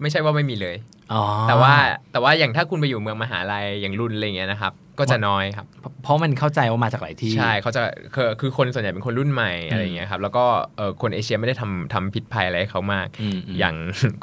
[0.00, 0.76] ไม่ใช่ว่าไม่มีเลย
[1.12, 1.74] อ๋อแต่ว่า
[2.12, 5.66] แต่ว่าอย่างถ้าคุณไปอยู่เมืองมหาลัยอย่างรุ่นอะไรเงี้ยนะครับ ก็จะน้อยครับ
[6.02, 7.82] เพราะมันเข้าใจว่ามาจากหลายที่ ใช่เขาจะ
[8.14, 10.44] คือคือคนส่วนใหญ่เป็นคนรุ่นใหม่อะไรเงี้ยครับ แล้วก็
[10.76, 13.74] เออคนเอเชียไม่ได้ทำทำผิดภัยอะไรให้เขามากอืมอืมอย่าง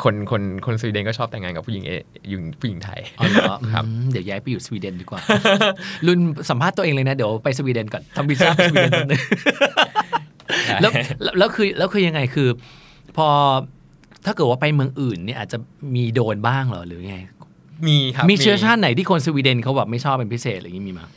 [0.03, 1.91] คนคนคนสวีเดนก็ชอบแต่งงานกับผู้หญิงเอ
[2.29, 5.19] อยู่ผู้หญิงไทยอ๋อเหรอครับอืมเดี๋ยวย้ายไปอยู่สวีเดนดีกว่า
[6.07, 9.09] รุ่นสัมภาษณ์ตัวเองเลยนะ เดี๋ยวไปสวีเดนก่อนทำวีซ่าไปสวีเดนก่อน
[10.81, 12.47] แล้วแล้วแล้วคือแล้วคือยังไงคือ
[13.17, 13.27] พอ
[14.25, 15.57] ถ้าเกิดว่าไปเมืองอื่นเนี่ยอาจจะ
[15.95, 17.17] มีโดนบ้างเหรอหรือไง
[17.87, 21.09] มีครับมีเชื้อชาติไหนที่คนสวีเดนเขาแบบไม่ชอบเป็นพิเศษอะไรอย่างนี้มีมั้ย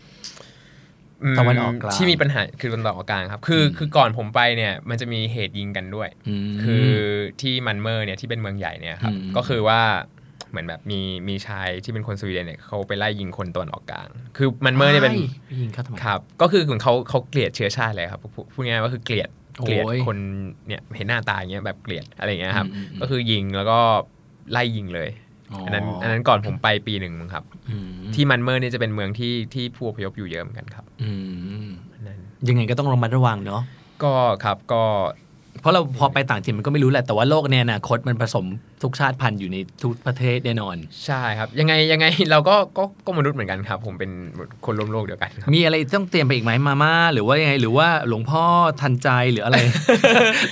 [1.33, 6.09] มตะวันออกกลางที่มีปัญหาคือตะวันออกกลางครับ คือคือก่อนผมไปเนี่ยมันจะมีเหตุยิงกันด้วย
[6.49, 6.89] มคือ
[7.41, 9.81] ที่มันเมอร์เนี่ยที่เป็นเมืองใหญ่เนี่ยครับอืมก็คือว่า
[10.51, 19.29] เหมือนแบบมีมีชายที่เป็นคนสวีเดนเนี่ยเขาไปไล่ยิงคนตะวันออกกลาง คือมันเมอร์เนี่ยเป็นไปยิงเขาทำไมครับ ก็คือเหมือนเขาเขาเกลียดเชื้อชาติเลยครับพูดพูดง่ายๆว่าคือเกลียด
[19.67, 20.19] เกลียดโอ้ยคน
[20.67, 23.79] เนี่ยเห็นหน้าตาอย่างเงี้ยแบบเกลียดอะไรอย่างเงี้ยครับอืมอืมอืมก็คือยิงแล้วก็
[24.53, 25.09] ไล่ยิงเลย
[25.67, 31.11] อันนั้นอันนั้นก่อนผมไปปีหนึ่งมั้งครับอืมที่มันเมอร์นี่จะเป็นเมืองที่ที่ผู้อพยพอยู่เยอะเหมือนกันครับอื
[31.65, 32.19] มอันนั้น
[32.49, 33.63] ยังไงก็ต้องระมัดระวังเนาะ
[34.03, 34.13] ก็
[34.45, 34.83] ครับก็
[35.61, 38.47] เพราะเราพอไปต่างถิ่นมันก็ไม่รู้แหละ แต่ว่าโลกในอนาคตมันผสม
[38.83, 44.11] ทุกชาติพันธุ์อยู่ในทุกประเทศแน่นอน ใช่ครับ ยังไงยังไงเราก็ก็ก็มนุษย์เหมือนกันครับ ผมเป็น
[44.67, 48.43] คนร่วมโลกเดียวกันครับมีอะไรต้องเตรียมไปอีกไหมมาม่าหรือว่ายังไงหรือว่าหลวงพ่อ
[48.81, 49.57] ทันใจหรืออะไร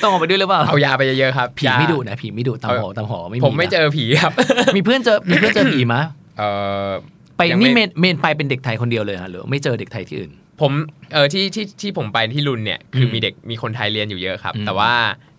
[0.03, 4.33] ต้องเอาไปด้วยหรือเปล่าเอายาไปเยอะๆครับผียาไม่ดุนะผีไม่ดุตามหอตามหอไม่มีผมไม่นะเจอผีครับ
[4.77, 6.03] มีเพื่อนเจอมีเพื่อนเจอผีมะ
[6.39, 6.43] เอ
[6.89, 6.91] อ
[7.37, 10.73] ไปยังนี่ไม่เมนเมนไปเป็นเด็กไทยคนเดียวเลยฮะหรือไม่เจอเด็กไทยที่อื่น ผม
[11.13, 14.93] เออที่ที่ที่ผมไปที่รุนเนี่ยคืออมมีเด็กมีคนไทยเรียนอยู่เยอะครับอืมแต่ว่า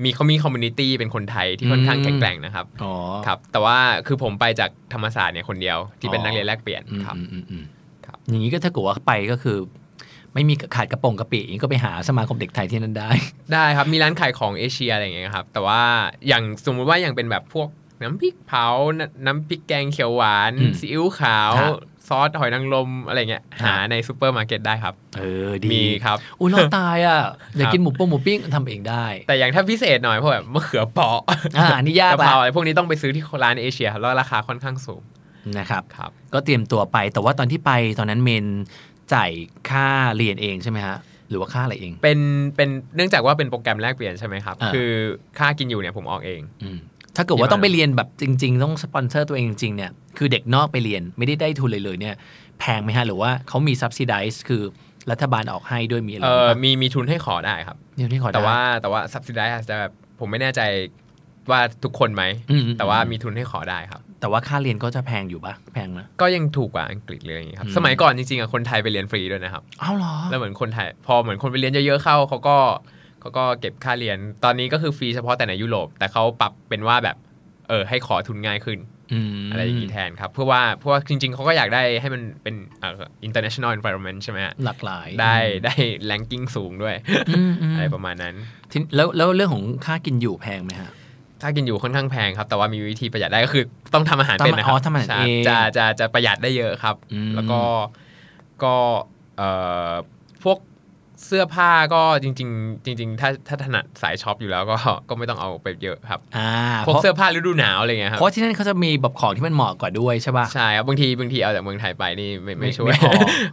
[0.04, 2.94] มีเขามี community เป็นคนไทยที่ค่อนข้างอืมแข็งแกร่งนะครับอ๋อ
[3.28, 7.64] ครับแต่ว่าคือผมไปจากธรรมศาสตร์เนี่ยคนเดียวที่เป็นอ๋อนักเรียนแลกเปลี่ยนอืมครับอืมอืมอืม
[8.06, 9.58] ครับอย่างนี้ก็ถ้าเกิดว่าไปก็คือ
[10.34, 13.10] ไม่มีขาดกระโปรงกระปิอย่างนี้ก็ไปหาสมาคมเด็กไทยที่นั่นได้
[13.54, 15.82] ได้ครับมีร้านขายของเอเชียอะไรอย่างเงี้ยครับ แต่ว่า
[16.28, 17.68] อย่างสมมุติว่าอย่างเป็นแบบพวก
[18.04, 18.68] น้ำพริกเผา
[19.00, 21.74] น้ำน้ำพริกแกงเขียวหวานอืมซีอิ๊วขาวครับ
[22.10, 27.20] ซอสหอยนางรมอะไรเงี้ยครับหาในซูเปอร์มาร์เก็ตได้ครับ เออดีมีครับอุ้ยเราตายอะ
[27.58, 31.20] อยากกินหมูโป้งหมูปิ้งทำเองได้ แต่อย่างถ้าพิเศษหน่อยพวกแบบมะเขือเปราะ
[31.58, 35.02] อ่าอันนี่ยากกะละเพราอะไรพวกนี้ต้องไปซื้อที่ร้านเอเชียครับแล้วราคาค่อนข้างสูง
[35.58, 38.46] นะครับครับ ก็เตรียมตัวไปแต่ว่าตอนที่ไปตอนนั้นเมน
[39.14, 39.32] จ่าย
[39.70, 39.88] ค่า
[40.18, 40.98] เรียนเองใช่ไหมฮะ
[41.30, 42.20] หรือว่าค่าอะไรเอง เป็น
[42.56, 44.90] เป็นเนื่องจากว่าเป็นโปรแกรมแลกเปลี่ยนใช่ไหมครับอ่าคือ
[45.40, 46.80] ค่ากินอยู่เนี่ยผมออกเองอืม
[47.18, 52.16] ถ้าเกิดว่าที่บ้านต้องไปเรียนแบบจริง ๆ ต้องสปอนเซอร์ตัวเองจริง ๆ เนี่ย คือเด็กนอกไปเรียนไม่ได้ได้ทุนเลยเลยเนี่ย
[52.60, 54.62] แพงไหมฮะ หรือว่าเขามี subsidize คือ
[55.12, 60.62] รัฐบาลออกให้ด้วยมีอะไรเออบ้างมีมีทุนให้ขอได้ครับเดี๋ยวนี้ขอได้แต่ว่าแต่ว่า subsidize อาจจะแบบผมไม่แน่ใจ
[61.52, 72.58] ว่าทุกคนไหมอืมแต่ว่ามีทุนให้ขอได้ครับ แต่ว่าค่าเรียนก็จะแพงอยู่ปะแพงนะก็ยังถูกกว่าอังกฤษเลยอย่างงี้ครับอืมสมัยก่อนจริงๆอะคนไทยไปเรียนฟรีด้วยนะครับ อ้าวเหรอ แล้วเหมือนคนไทย พอเหมือนคนไปเรียนเยอะๆเข้าเขาก็
[73.28, 77.18] เขาก็เก็บค่าเรียน ตอนนี้ก็คือฟรีเฉพาะแต่ในยุโรป แต่เขาปรับเป็นว่าแบบ
[77.70, 78.80] เออ ให้ขอทุนง่ายขึ้น
[79.40, 82.94] มอะไรอย่างนี้แทนครับ เพื่อว่าเพราะว่าจริง ๆเขาก็อยากได้ให้มันเป็นเอ่อ
[83.28, 85.74] international environment ใช่ไหมฮะหลากหลาย ได้ได้
[86.12, 86.96] ranking สูงด้วย
[87.30, 88.36] อืมอืมอะไรประมาณนั้น
[88.72, 90.92] ทีแล้วแล้วเรื่องของค่ากินอยู่แพงไหมฮะ
[91.42, 93.64] ถ้ากินอยู่ค่อนข้างแพงครับ แต่ว่ามีวิธีประหยัดได้ก็คือ
[93.94, 97.62] ต้องทำอาหารเป็นนะครัอ๋อทำอาหารใช่เองจะจะจะประหยัดได้เยอะครับอืมแล้วก็
[98.64, 98.76] ก็
[99.38, 99.50] เอ่
[99.92, 99.94] อ
[100.44, 100.58] พวก
[101.26, 104.78] เสื้อผ้าก็จริง ๆ จริง ๆ ถ้าถ้าถนัดสายช็อปอยู่แล้วก็
[105.10, 106.50] ก็ไม่ต้องเอาไปเยอะครับอ่า
[106.86, 113.12] พวกเพราะเสื้อผ้าฤดูหนาวอะไรเงี้ยครับเพราะที่นั่นเขาจะมีแบบของที่มันเหมาะกว่าด้วยใช่ป่ะใช่ครับบางทีบางทีเอาจากเมืองไทยไปนี่ไม่ไม่ช่วยพอ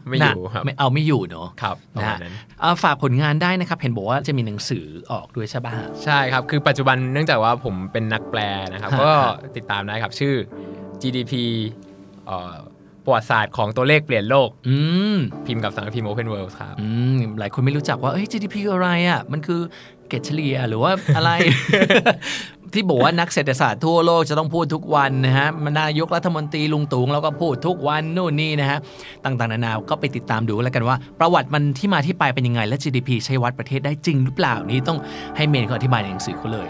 [0.08, 5.72] ไม่อยู่ครับไม่เอาไม่อยู่เนอะครับประนะมาฮะณนั้นเอาฝากผลงานได้นะครับ เห็นบอกว่าจะมีหนังสือออกด้วยใช่ป่ะ
[6.04, 8.40] ใช่ครับ คือปัจจุบันเนื่องจากว่าผมเป็นนักแปล
[8.72, 10.34] นะครับฮะก็ฮะติดตามได้ครับชื่อ
[11.02, 11.32] GDP
[12.26, 12.54] เอ่อ
[13.04, 14.76] ประวัติศาสตร์ของตัวเลขเปลี่ยนโลก อื
[15.14, 19.60] มพิมพ์กับสำนักพิมพ์ Open World ครับอืมหลายคนไม่รู้จักว่าเอ้ย GDP คืออะไรอะ มันคือ
[20.08, 21.30] เกรดเฉลี่ยหรือว่าอะไร
[22.76, 28.78] ที่บอกว่านักเศรษฐศาสตร์ทั่วโลกจะต้องพูดทุกวันนะฮะมันนายกรัฐมนตรีลุงตู่เราก็พูดทุกวันนู่นนี่นะฮะ
[29.24, 34.98] ต่างๆนานาก็ไปติดตามดูแล้วกันว่า ประวัติมันที่มาที่ไปเป็นยังไง และ GDP ใช้วัดประเทศได้จริงหรือเปล่านี่ต้อง
[35.36, 36.68] ให้เมนเขาอธิบายในหนังสือเขาเลย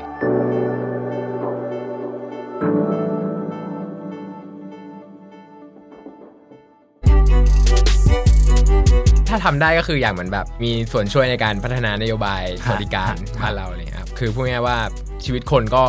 [9.35, 14.79] ถ้าทำได้ก็คืออย่างเหมือนแบบ มีส่วนช่วยในการพัฒนานโยบายสวัสดิการฮะบ้านเราอะไรเลยครับคือพูดง่ายๆว่า
[15.25, 15.85] ชีวิตคนก็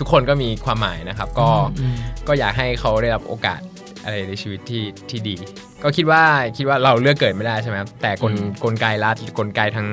[0.00, 1.48] ทุกคนก็มีความหมายนะครับ ก็
[1.80, 1.96] อืม
[2.28, 3.60] ก็อยากให้เขาได้รับโอกาส
[4.04, 5.36] อะไรในชีวิตที่ที่ดี
[5.82, 6.22] ก็คิดว่า
[6.56, 9.86] คิดว่าเราเลือกเกิดไม่ได้ใช่ไหมครับแต่กลอืมกลไกรัฐหรือกลไกทาง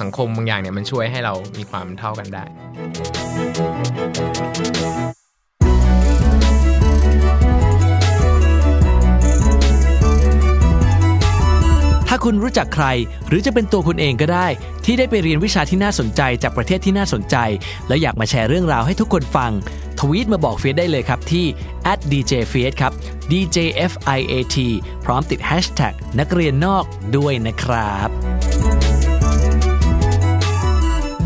[0.00, 2.44] สังคมบางอย่างเนี่ยมันช่วยให้เรามีความเท่ากันได้
[12.24, 12.86] คุณรู้จักใคร
[13.28, 14.46] หรือจะเป็นตัวคุณเองก็ได้
[14.84, 17.36] ที่ได้ไปเรียนวิชาที่น่าสนใจจากประเทศที่น่าสนใจ
[17.88, 19.52] แล้วอยากมาแชร์เรื่องราวให้ทุกคนฟัง
[19.98, 21.46] ทวีตมาบอกเฟียสได้เลยครับที่
[22.12, 22.92] @djfiat ครับ
[23.30, 24.56] djfiat
[25.04, 26.84] พร้อมติด hashtag นักเรียนนอก
[27.16, 28.08] ด้วยนะครับ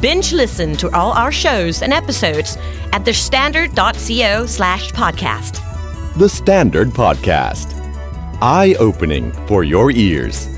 [0.03, 2.51] Binge listen to all our shows and episodes
[2.95, 5.55] at thestandard.co slash podcast.
[6.23, 7.69] The Standard Podcast.
[8.43, 10.56] Eye opening for your ears.